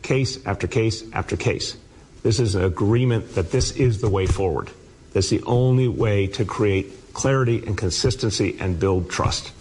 case 0.02 0.46
after 0.46 0.67
case 0.67 1.06
after 1.13 1.38
case. 1.38 1.78
This 2.22 2.41
is 2.41 2.56
an 2.56 2.65
agreement 2.65 3.36
that 3.36 3.50
this 3.50 3.72
is 3.72 4.02
the 4.02 4.10
way 4.10 4.26
forward. 4.26 4.70
That's 5.13 5.30
the 5.30 5.41
only 5.44 5.88
way 5.88 6.28
to 6.28 6.44
create 6.44 7.13
clarity 7.13 7.63
and 7.65 7.78
consistency 7.78 8.58
and 8.60 8.78
build 8.78 9.10
trust. 9.10 9.54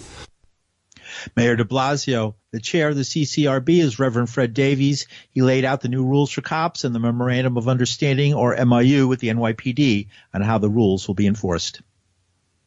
Mayor 1.37 1.55
de 1.55 1.65
Blasio, 1.65 2.35
the 2.51 2.59
chair 2.59 2.89
of 2.89 2.97
the 2.97 3.03
CCRB 3.03 3.79
is 3.79 4.01
Reverend 4.01 4.29
Fred 4.29 4.53
Davies. 4.53 5.07
He 5.31 5.41
laid 5.41 5.65
out 5.65 5.83
the 5.83 5.89
new 5.89 6.05
rules 6.05 6.33
for 6.33 6.41
cops 6.41 6.83
and 6.83 6.93
the 6.93 6.99
Memorandum 6.99 7.57
of 7.57 7.69
Understanding, 7.69 8.35
or 8.35 8.57
MIU, 8.57 9.07
with 9.07 9.21
the 9.21 9.29
NYPD 9.29 10.09
on 10.35 10.41
how 10.41 10.59
the 10.59 10.69
rules 10.69 11.07
will 11.07 11.15
be 11.15 11.29
enforced. 11.29 11.81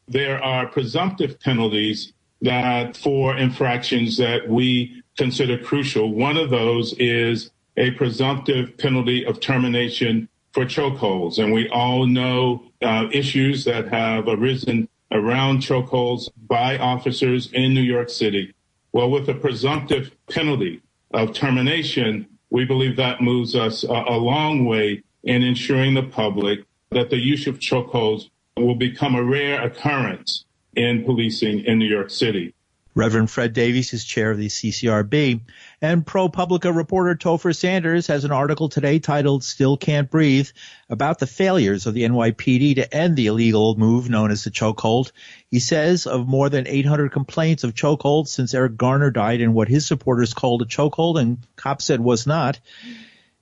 There 0.08 0.42
are 0.42 0.66
presumptive 0.66 1.38
penalties 1.38 2.14
that 2.44 2.96
for 2.96 3.36
infractions 3.36 4.16
that 4.18 4.48
we 4.48 5.02
consider 5.16 5.58
crucial. 5.58 6.12
One 6.14 6.36
of 6.36 6.50
those 6.50 6.92
is 6.98 7.50
a 7.76 7.90
presumptive 7.92 8.76
penalty 8.78 9.24
of 9.24 9.40
termination 9.40 10.28
for 10.52 10.64
chokeholds. 10.64 11.42
And 11.42 11.52
we 11.52 11.68
all 11.68 12.06
know 12.06 12.64
uh, 12.82 13.06
issues 13.10 13.64
that 13.64 13.88
have 13.88 14.28
arisen 14.28 14.88
around 15.10 15.58
chokeholds 15.58 16.28
by 16.46 16.78
officers 16.78 17.50
in 17.52 17.74
New 17.74 17.82
York 17.82 18.10
City. 18.10 18.54
Well, 18.92 19.10
with 19.10 19.28
a 19.28 19.34
presumptive 19.34 20.14
penalty 20.30 20.82
of 21.12 21.32
termination, 21.32 22.26
we 22.50 22.64
believe 22.64 22.96
that 22.96 23.20
moves 23.20 23.56
us 23.56 23.84
a, 23.84 23.88
a 23.88 24.16
long 24.16 24.66
way 24.66 25.02
in 25.24 25.42
ensuring 25.42 25.94
the 25.94 26.02
public 26.02 26.60
that 26.90 27.10
the 27.10 27.18
use 27.18 27.46
of 27.46 27.58
chokeholds 27.58 28.28
will 28.56 28.76
become 28.76 29.14
a 29.14 29.24
rare 29.24 29.60
occurrence 29.62 30.43
in 30.76 31.04
policing 31.04 31.64
in 31.64 31.78
New 31.78 31.88
York 31.88 32.10
City. 32.10 32.54
Reverend 32.96 33.28
Fred 33.28 33.54
Davies 33.54 33.92
is 33.92 34.04
chair 34.04 34.30
of 34.30 34.38
the 34.38 34.46
CCRB. 34.46 35.40
And 35.82 36.06
ProPublica 36.06 36.74
reporter 36.74 37.16
Topher 37.16 37.54
Sanders 37.54 38.06
has 38.06 38.24
an 38.24 38.30
article 38.30 38.68
today 38.68 39.00
titled 39.00 39.42
Still 39.42 39.76
Can't 39.76 40.08
Breathe 40.08 40.48
about 40.88 41.18
the 41.18 41.26
failures 41.26 41.86
of 41.86 41.94
the 41.94 42.04
NYPD 42.04 42.76
to 42.76 42.94
end 42.94 43.16
the 43.16 43.26
illegal 43.26 43.74
move 43.76 44.08
known 44.08 44.30
as 44.30 44.44
the 44.44 44.52
chokehold. 44.52 45.10
He 45.50 45.58
says 45.58 46.06
of 46.06 46.28
more 46.28 46.48
than 46.48 46.68
800 46.68 47.10
complaints 47.10 47.64
of 47.64 47.74
chokeholds 47.74 48.28
since 48.28 48.54
Eric 48.54 48.76
Garner 48.76 49.10
died 49.10 49.40
in 49.40 49.54
what 49.54 49.66
his 49.66 49.86
supporters 49.86 50.32
called 50.32 50.62
a 50.62 50.66
chokehold 50.66 51.20
and 51.20 51.44
cops 51.56 51.86
said 51.86 51.98
was 51.98 52.28
not, 52.28 52.60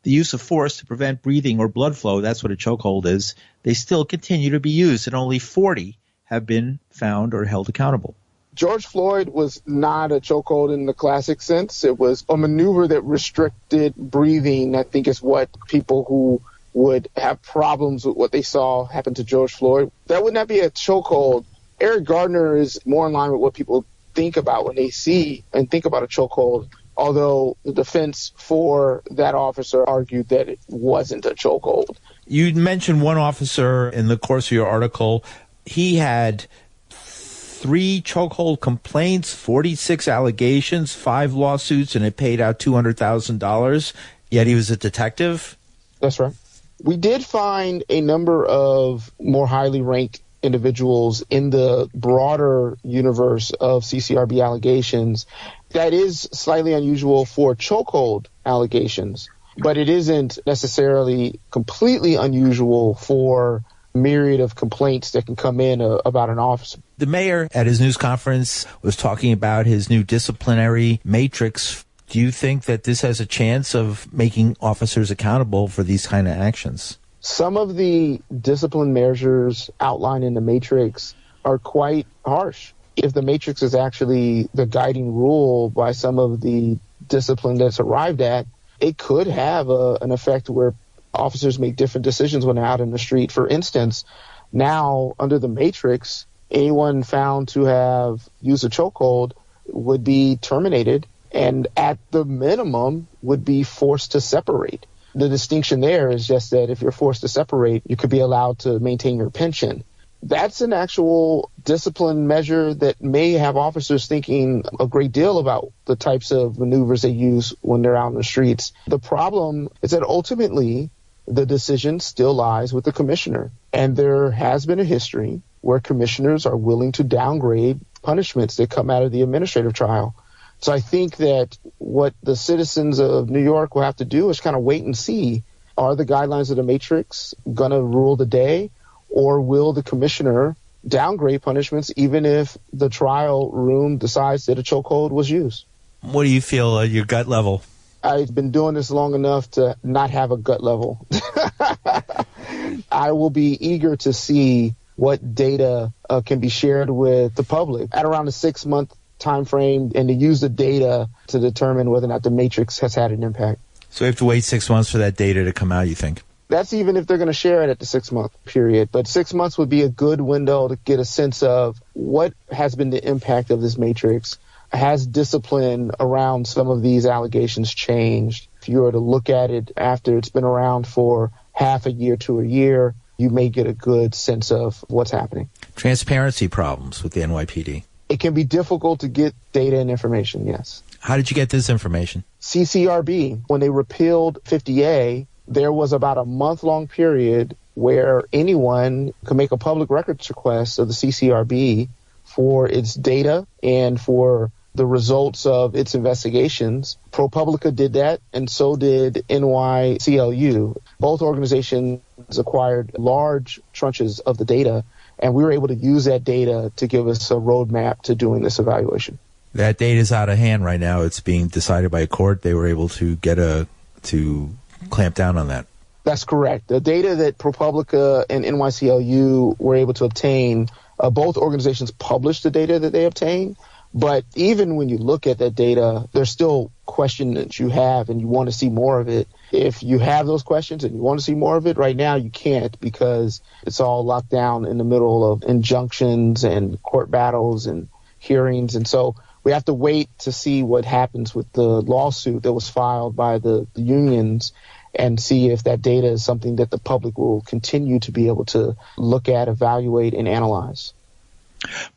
the 0.03 0.11
use 0.11 0.33
of 0.33 0.40
force 0.40 0.79
to 0.79 0.87
prevent 0.87 1.21
breathing 1.21 1.61
or 1.61 1.68
blood 1.68 1.95
flow, 1.95 2.23
that's 2.23 2.42
what 2.42 2.53
a 2.53 2.57
chokehold 2.57 3.05
is, 3.05 3.35
they 3.64 3.75
still 3.75 4.07
continue 4.07 4.51
to 4.51 4.61
be 4.61 4.71
used 4.71 5.07
and 5.07 5.14
only 5.14 5.38
40 5.38 5.99
have 6.33 6.47
been 6.47 6.79
found 6.90 7.35
or 7.35 7.45
held 7.45 7.68
accountable. 7.68 8.14
George 8.55 8.87
Floyd 8.87 9.29
was 9.29 9.62
not 9.66 10.12
a 10.12 10.21
chokehold 10.21 10.73
in 10.73 10.87
the 10.87 10.95
classic 10.95 11.40
sense. 11.40 11.85
It 11.85 11.99
was 11.99 12.25
a 12.29 12.37
maneuver 12.37 12.88
that 12.88 13.03
restricted 13.03 13.95
breathing. 13.97 14.75
I 14.75 14.83
think 14.83 15.09
is 15.09 15.23
what 15.23 15.49
people 15.68 16.05
who 16.05 16.42
would 16.75 17.09
have 17.16 17.42
problems 17.42 18.07
with 18.07 18.16
what 18.16 18.33
they 18.33 18.42
saw 18.42 18.87
happen 18.87 19.14
to 19.14 19.25
George 19.25 19.55
Floyd. 19.55 19.90
That 20.07 20.25
would 20.25 20.35
not 20.35 20.49
be 20.49 20.61
a 20.61 20.71
chokehold. 20.71 21.45
Eric 21.81 22.05
Gardner 22.05 22.57
is 22.57 22.81
more 22.87 23.07
in 23.07 23.12
line 23.12 23.31
with 23.31 23.40
what 23.40 23.55
people 23.55 23.85
think 24.14 24.37
about 24.37 24.66
when 24.66 24.77
they 24.77 24.90
see 24.90 25.45
and 25.53 25.71
think 25.71 25.85
about 25.85 26.03
a 26.03 26.07
chokehold. 26.07 26.68
Although 26.97 27.57
the 27.64 27.73
defense 27.73 28.33
for 28.37 29.03
that 29.12 29.35
officer 29.35 29.87
argued 29.88 30.29
that 30.29 30.49
it 30.49 30.61
wasn't 30.68 31.25
a 31.25 31.31
chokehold. 31.31 31.97
You 32.27 32.55
mentioned 32.55 33.03
one 33.03 33.16
officer 33.16 33.88
in 33.88 34.09
the 34.09 34.18
course 34.18 34.47
of 34.49 34.53
your 34.53 34.66
article. 34.66 35.25
He 35.64 35.96
had 35.96 36.46
three 36.90 38.03
chokehold 38.03 38.61
complaints, 38.61 39.33
46 39.35 40.09
allegations, 40.09 40.92
five 40.92 41.33
lawsuits, 41.33 41.94
and 41.94 42.05
it 42.05 42.16
paid 42.16 42.40
out 42.40 42.59
$200,000. 42.59 43.92
Yet 44.31 44.46
he 44.46 44.55
was 44.55 44.70
a 44.70 44.77
detective? 44.77 45.57
That's 46.01 46.18
right. 46.18 46.35
We 46.83 46.96
did 46.96 47.25
find 47.25 47.85
a 47.88 48.01
number 48.01 48.44
of 48.44 49.12
more 49.20 49.46
highly 49.46 49.81
ranked 49.83 50.20
individuals 50.42 51.22
in 51.31 51.51
the 51.51 51.88
broader 51.94 52.77
universe 52.83 53.51
of 53.53 53.85
CCRB 53.85 54.44
allegations. 54.44 55.27
That 55.70 55.92
is 55.92 56.29
slightly 56.33 56.72
unusual 56.72 57.25
for 57.25 57.55
chokehold 57.55 58.27
allegations, 58.44 59.31
but 59.59 59.77
it 59.77 59.88
isn't 59.88 60.38
necessarily 60.44 61.38
completely 61.53 62.16
unusual 62.16 62.94
for 62.94 63.62
myriad 63.94 64.40
of 64.40 64.55
complaints 64.55 65.12
that 65.12 65.26
can 65.26 65.37
come 65.37 65.61
in 65.61 65.81
uh, 65.81 65.98
about 66.05 66.31
an 66.31 66.38
officer. 66.38 66.78
The 66.98 67.07
mayor 67.07 67.48
at 67.52 67.66
his 67.66 67.81
news 67.81 67.96
conference 67.96 68.66
was 68.83 68.96
talking 68.96 69.33
about 69.33 69.66
his 69.66 69.90
new 69.90 70.02
disciplinary 70.02 71.00
matrix. 71.05 71.85
Do 72.09 72.18
you 72.18 72.31
think 72.31 72.64
that 72.64 72.85
this 72.85 73.00
has 73.00 73.20
a 73.20 73.26
chance 73.26 73.74
of 73.74 74.12
making 74.12 74.57
officers 74.61 75.11
accountable 75.11 75.68
for 75.68 75.83
these 75.83 76.07
kind 76.07 76.28
of 76.28 76.37
actions? 76.37 76.98
Some 77.20 77.57
of 77.57 77.76
the 77.76 78.20
discipline 78.40 78.92
measures 78.92 79.70
outlined 79.81 80.24
in 80.24 80.35
the 80.35 80.40
matrix 80.40 81.14
are 81.44 81.59
quite 81.59 82.07
harsh. 82.24 82.72
If 82.96 83.12
the 83.12 83.22
matrix 83.22 83.62
is 83.62 83.74
actually 83.74 84.48
the 84.52 84.66
guiding 84.66 85.14
rule 85.14 85.70
by 85.70 85.92
some 85.92 86.18
of 86.18 86.40
the 86.40 86.78
discipline 87.09 87.59
that's 87.59 87.81
arrived 87.81 88.20
at, 88.20 88.46
it 88.81 88.98
could 88.98 89.28
have 89.28 89.68
a, 89.70 89.98
an 90.02 90.11
effect 90.11 90.50
where 90.50 90.74
officers 91.14 91.59
make 91.59 91.77
different 91.77 92.05
decisions 92.05 92.44
when 92.44 92.57
they're 92.57 92.64
out 92.64 92.81
in 92.81 92.90
the 92.90 92.98
street. 92.98 93.33
For 93.33 93.46
instance, 93.46 94.05
now 94.53 95.14
under 95.18 95.38
the 95.38 95.48
matrix, 95.48 96.27
anyone 96.51 97.03
found 97.03 97.48
to 97.48 97.64
have 97.64 98.29
used 98.40 98.64
a 98.64 98.68
chokehold 98.68 99.33
would 99.66 100.05
be 100.05 100.37
terminated 100.37 101.07
and 101.33 101.68
at 101.77 101.98
the 102.11 102.25
minimum 102.25 103.09
would 103.22 103.44
be 103.44 103.62
forced 103.62 104.12
to 104.12 104.20
separate. 104.20 104.87
The 105.14 105.29
distinction 105.29 105.81
there 105.81 106.11
is 106.11 106.27
just 106.27 106.51
that 106.51 106.70
if 106.70 106.83
you're 106.83 106.92
forced 106.92 107.22
to 107.22 107.29
separate, 107.29 107.83
you 107.87 107.96
could 107.96 108.11
be 108.11 108.20
allowed 108.20 108.61
to 108.61 108.79
maintain 108.79 109.18
your 109.18 109.31
pension. 109.31 109.85
That's 110.22 110.61
an 110.61 110.72
actual 110.72 111.51
discipline 111.64 112.29
measure 112.29 112.72
that 112.75 113.03
may 113.03 113.33
have 113.33 113.57
officers 113.57 114.07
thinking 114.07 114.64
a 114.79 114.87
great 114.87 115.11
deal 115.11 115.38
about 115.38 115.72
the 115.85 115.96
types 115.96 116.31
of 116.31 116.59
maneuvers 116.59 117.03
they 117.03 117.11
use 117.11 117.55
when 117.61 117.83
they're 117.83 117.96
out 117.96 118.12
in 118.12 118.14
the 118.14 118.22
streets. 118.22 118.72
The 118.87 119.01
problem 119.01 119.68
is 119.83 119.90
that 119.90 120.03
ultimately 120.03 120.90
the 121.26 121.46
decision 121.46 122.00
still 122.00 122.35
lies 122.35 122.72
with 122.72 122.85
the 122.85 122.92
commissioner. 122.92 123.50
And 123.72 123.96
there 123.96 124.30
has 124.30 124.66
been 124.66 124.80
a 124.80 124.85
history 124.85 125.40
where 125.61 125.80
commissioners 125.80 126.46
are 126.46 126.56
willing 126.56 126.92
to 126.92 127.04
downgrade 127.04 127.80
punishments 128.02 128.56
that 128.56 128.70
come 128.70 128.90
out 128.90 129.04
of 129.04 129.12
the 129.12 129.22
administrative 129.22 129.72
trial. 129.72 130.14
So 130.61 130.72
I 130.72 130.80
think 130.80 131.16
that 131.16 131.56
what 131.78 132.14
the 132.22 132.37
citizens 132.37 133.00
of 133.00 133.30
New 133.30 133.42
York 133.42 133.74
will 133.74 133.82
have 133.82 133.96
to 133.96 134.04
do 134.04 134.30
is 134.30 134.40
kind 134.40 134.56
of 134.56 134.62
wait 134.62 134.85
and 134.85 134.96
see 134.96 135.42
are 135.76 135.96
the 135.96 136.04
guidelines 136.04 136.50
of 136.50 136.56
the 136.56 136.62
matrix 136.62 137.35
going 137.52 137.70
to 137.70 137.82
rule 137.82 138.16
the 138.16 138.26
day 138.26 138.70
or 139.08 139.40
will 139.40 139.72
the 139.72 139.82
commissioner 139.82 140.56
downgrade 140.87 141.42
punishments 141.42 141.92
even 141.96 142.26
if 142.26 142.56
the 142.72 142.88
trial 142.88 143.50
room 143.50 143.98
decides 143.98 144.46
that 144.46 144.58
a 144.58 144.62
chokehold 144.62 145.11
was 145.11 145.30
used? 145.30 145.64
What 146.00 146.24
do 146.24 146.28
you 146.28 146.40
feel 146.40 146.78
at 146.78 146.90
your 146.90 147.04
gut 147.04 147.28
level? 147.28 147.62
I've 148.03 148.35
been 148.35 148.51
doing 148.51 148.75
this 148.75 148.91
long 148.91 149.15
enough 149.15 149.51
to 149.53 149.77
not 149.83 150.11
have 150.11 150.33
a 150.33 150.37
gut 150.37 150.62
level. 150.62 151.07
I 152.91 153.12
will 153.12 153.31
be 153.31 153.57
eager 153.67 153.97
to 153.97 154.12
see 154.12 154.75
what 154.97 155.35
data 155.35 155.93
uh, 156.09 156.21
can 156.21 156.41
be 156.41 156.49
shared 156.49 156.91
with 156.91 157.35
the 157.35 157.43
public 157.43 157.91
at 157.93 158.05
around 158.05 158.29
a 158.29 158.33
six 158.33 158.67
month 158.67 158.95
time 159.19 159.45
frame 159.45 159.93
and 159.95 160.09
to 160.09 160.15
use 160.15 160.41
the 160.41 160.49
data 160.49 161.09
to 161.29 161.38
determine 161.38 161.91
whether 161.91 162.07
or 162.07 162.09
not 162.09 162.23
the 162.23 162.31
matrix 162.31 162.81
has 162.81 162.95
had 162.95 163.12
an 163.12 163.23
impact. 163.23 163.61
So 163.91 164.05
we 164.05 164.07
have 164.07 164.17
to 164.17 164.25
wait 164.25 164.43
six 164.43 164.69
months 164.69 164.91
for 164.91 164.99
that 164.99 165.17
data 165.17 165.45
to 165.45 165.53
come 165.53 165.71
out, 165.71 165.88
you 165.88 165.95
think? 165.95 166.23
That's 166.49 166.73
even 166.73 166.97
if 166.97 167.07
they're 167.07 167.19
going 167.19 167.29
to 167.29 167.33
share 167.33 167.62
it 167.62 167.71
at 167.71 167.79
the 167.79 167.87
six 167.87 168.12
month 168.12 168.33
period. 168.45 168.91
But 168.93 169.07
six 169.07 169.33
months 169.33 169.57
would 169.57 169.71
be 169.71 169.83
a 169.83 169.88
good 169.88 170.21
window 170.21 170.69
to 170.69 170.77
get 170.77 170.99
a 170.99 171.05
sense 171.05 171.43
of 171.43 171.81
what 171.95 172.35
has 172.51 172.75
been 172.75 172.91
the 172.91 173.07
impact 173.07 173.51
of 173.51 173.62
this 173.62 173.79
matrix 173.79 174.38
has 174.72 175.06
discipline 175.06 175.90
around 176.00 176.46
some 176.46 176.68
of 176.68 176.82
these 176.82 177.06
allegations 177.06 177.72
changed? 177.72 178.48
If 178.61 178.68
you 178.68 178.80
were 178.80 178.92
to 178.92 178.98
look 178.98 179.28
at 179.30 179.50
it 179.50 179.72
after 179.76 180.16
it's 180.18 180.30
been 180.30 180.44
around 180.44 180.87
for 180.87 181.30
half 181.52 181.87
a 181.87 181.92
year 181.92 182.16
to 182.18 182.40
a 182.40 182.44
year, 182.44 182.94
you 183.18 183.30
may 183.30 183.48
get 183.48 183.66
a 183.66 183.72
good 183.72 184.14
sense 184.14 184.50
of 184.50 184.85
what's 184.88 185.11
happening. 185.11 185.50
Transparency 185.76 186.48
problems 186.48 187.02
with 187.02 187.12
the 187.12 187.20
NYPD. 187.20 187.85
It 188.08 188.20
can 188.20 188.35
be 188.35 188.44
difficult 188.44 189.00
to 189.00 189.08
get 189.08 189.35
data 189.52 189.78
and 189.78 189.90
information, 189.90 190.46
yes. 190.46 190.82
How 191.00 191.16
did 191.16 191.30
you 191.30 191.35
get 191.35 191.50
this 191.50 191.70
information? 191.70 192.24
CCRB, 192.40 193.42
when 193.46 193.61
they 193.61 193.70
repealed 193.70 194.38
50A, 194.44 195.26
there 195.48 195.72
was 195.72 195.92
about 195.92 196.18
a 196.18 196.24
month 196.24 196.62
long 196.62 196.88
period 196.88 197.56
where 197.74 198.22
anyone 198.32 199.12
could 199.24 199.37
make 199.37 199.52
a 199.52 199.56
public 199.56 199.90
records 199.90 200.28
request 200.28 200.78
of 200.78 200.88
the 200.88 200.94
CCRB 200.94 201.88
for 202.24 202.68
its 202.68 202.94
data 202.94 203.46
and 203.62 204.00
for 204.00 204.50
the 204.74 204.87
results 204.87 205.44
of 205.46 205.76
its 205.76 205.94
investigations. 205.94 206.96
ProPublica 207.11 207.74
did 207.74 207.94
that, 207.94 208.20
and 208.32 208.48
so 208.48 208.76
did 208.76 209.24
NYCLU. 209.28 210.76
Both 210.98 211.22
organizations 211.22 212.00
acquired 212.38 212.92
large 212.98 213.61
tranches 213.74 214.20
of 214.20 214.38
the 214.38 214.44
data, 214.44 214.85
and 215.18 215.35
we 215.35 215.44
were 215.44 215.52
able 215.52 215.68
to 215.68 215.74
use 215.74 216.06
that 216.06 216.24
data 216.24 216.72
to 216.76 216.87
give 216.87 217.06
us 217.06 217.30
a 217.30 217.35
roadmap 217.35 218.02
to 218.02 218.14
doing 218.14 218.42
this 218.42 218.58
evaluation. 218.58 219.18
That 219.54 219.76
data 219.76 220.00
is 220.00 220.12
out 220.12 220.30
of 220.30 220.38
hand 220.38 220.64
right 220.64 220.80
now. 220.80 221.02
It's 221.02 221.20
being 221.20 221.48
decided 221.48 221.90
by 221.90 222.00
a 222.00 222.06
court. 222.06 222.40
They 222.40 222.54
were 222.54 222.66
able 222.66 222.88
to 222.90 223.16
get 223.16 223.38
a 223.38 223.68
to 224.04 224.50
clamp 224.88 225.14
down 225.14 225.37
on 225.37 225.48
that. 225.48 225.66
That's 226.04 226.24
correct. 226.24 226.68
The 226.68 226.80
data 226.80 227.14
that 227.16 227.38
ProPublica 227.38 228.24
and 228.28 228.44
NYCLU 228.44 229.61
were 229.61 229.76
able 229.76 229.94
to 229.94 230.04
obtain, 230.04 230.68
uh, 230.98 231.11
both 231.11 231.37
organizations 231.37 231.90
published 231.92 232.42
the 232.42 232.50
data 232.50 232.80
that 232.80 232.92
they 232.92 233.04
obtained, 233.04 233.56
but 233.94 234.24
even 234.35 234.76
when 234.76 234.88
you 234.88 234.98
look 234.98 235.26
at 235.26 235.38
that 235.38 235.55
data, 235.55 236.09
there's 236.12 236.31
still 236.31 236.72
questions 236.87 237.35
that 237.37 237.59
you 237.59 237.68
have 237.68 238.09
and 238.09 238.20
you 238.20 238.26
want 238.26 238.48
to 238.48 238.57
see 238.57 238.70
more 238.70 239.00
of 239.00 239.09
it. 239.09 239.28
If 239.50 239.83
you 239.83 239.98
have 239.98 240.26
those 240.26 240.42
questions 240.42 240.85
and 240.85 240.94
you 240.94 241.00
want 241.02 241.20
to 241.20 241.24
see 241.24 241.35
more 241.35 241.57
of 241.57 241.66
it 241.66 241.76
right 241.76 241.96
now, 241.96 242.14
you 242.14 242.31
can't 242.31 242.78
because 242.81 243.42
it's 243.66 243.81
all 243.81 244.05
locked 244.05 244.31
down 244.31 244.64
in 244.64 244.78
the 244.78 244.85
middle 244.85 245.31
of 245.31 245.42
injunctions 245.42 246.44
and 246.44 246.83
court 246.83 247.11
battles 247.11 247.66
and 247.66 247.88
hearings. 248.18 248.76
And 248.76 248.88
so 248.88 249.16
we 249.44 249.52
have 249.52 249.64
to 249.66 249.74
wait 249.74 250.09
to 250.20 250.33
see 250.33 250.62
what 250.62 250.85
happens 250.85 251.35
with 251.35 251.52
the 251.52 251.62
lawsuit 251.62 252.44
that 252.44 252.52
was 252.52 252.70
filed 252.70 253.14
by 253.14 253.38
the, 253.38 253.66
the 253.74 253.83
unions 253.83 254.52
and 254.94 255.20
see 255.20 255.50
if 255.50 255.64
that 255.64 255.83
data 255.83 256.09
is 256.09 256.24
something 256.24 256.57
that 256.57 256.70
the 256.70 256.78
public 256.78 257.18
will 257.18 257.40
continue 257.42 257.98
to 258.00 258.12
be 258.12 258.28
able 258.28 258.44
to 258.44 258.76
look 258.96 259.28
at, 259.28 259.48
evaluate, 259.48 260.14
and 260.14 260.28
analyze. 260.28 260.92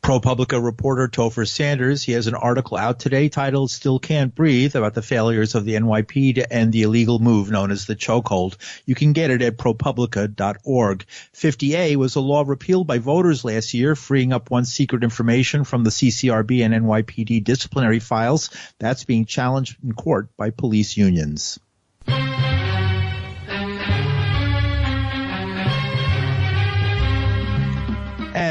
ProPublica 0.03 0.63
reporter 0.63 1.07
Topher 1.07 1.47
Sanders, 1.47 2.03
he 2.03 2.11
has 2.11 2.27
an 2.27 2.35
article 2.35 2.77
out 2.77 2.99
today 2.99 3.29
titled 3.29 3.71
Still 3.71 3.99
Can't 3.99 4.33
Breathe 4.33 4.75
about 4.75 4.93
the 4.93 5.01
failures 5.01 5.55
of 5.55 5.65
the 5.65 5.73
NYP 5.73 6.35
to 6.35 6.53
end 6.53 6.71
the 6.71 6.83
illegal 6.83 7.19
move 7.19 7.49
known 7.49 7.71
as 7.71 7.85
the 7.85 7.95
chokehold. 7.95 8.57
You 8.85 8.93
can 8.93 9.13
get 9.13 9.31
it 9.31 9.41
at 9.41 9.57
ProPublica.org. 9.57 11.05
50A 11.33 11.95
was 11.95 12.15
a 12.15 12.21
law 12.21 12.43
repealed 12.45 12.85
by 12.85 12.99
voters 12.99 13.43
last 13.43 13.73
year, 13.73 13.95
freeing 13.95 14.33
up 14.33 14.51
one 14.51 14.65
secret 14.65 15.03
information 15.03 15.63
from 15.63 15.83
the 15.83 15.89
CCRB 15.89 16.63
and 16.63 16.73
NYPD 16.73 17.43
disciplinary 17.43 17.99
files. 17.99 18.49
That's 18.79 19.03
being 19.03 19.25
challenged 19.25 19.77
in 19.83 19.93
court 19.93 20.29
by 20.37 20.51
police 20.51 20.95
unions. 20.95 21.59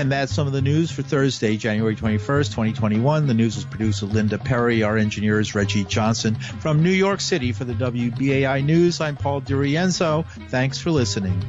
And 0.01 0.11
that's 0.11 0.35
some 0.35 0.49
of 0.49 0.53
the 0.53 0.61
news 0.61 0.91
for 0.91 1.03
Thursday, 1.03 1.57
January 1.57 1.95
21st, 1.95 2.51
2021. 2.51 3.29
The 3.29 3.33
news 3.33 3.55
was 3.55 3.65
produced 3.65 4.01
by 4.01 4.09
Linda 4.09 4.39
Perry. 4.39 4.83
Our 4.83 4.99
engineer 4.99 5.39
is 5.39 5.55
Reggie 5.55 5.85
Johnson. 5.85 6.35
From 6.35 6.83
New 6.83 6.91
York 6.91 7.21
City 7.21 7.53
for 7.53 7.65
the 7.65 7.75
WBAI 7.75 8.65
News, 8.65 9.01
I'm 9.01 9.17
Paul 9.17 9.41
DiRienzo. 9.41 10.27
Thanks 10.49 10.79
for 10.79 10.91
listening. 10.91 11.41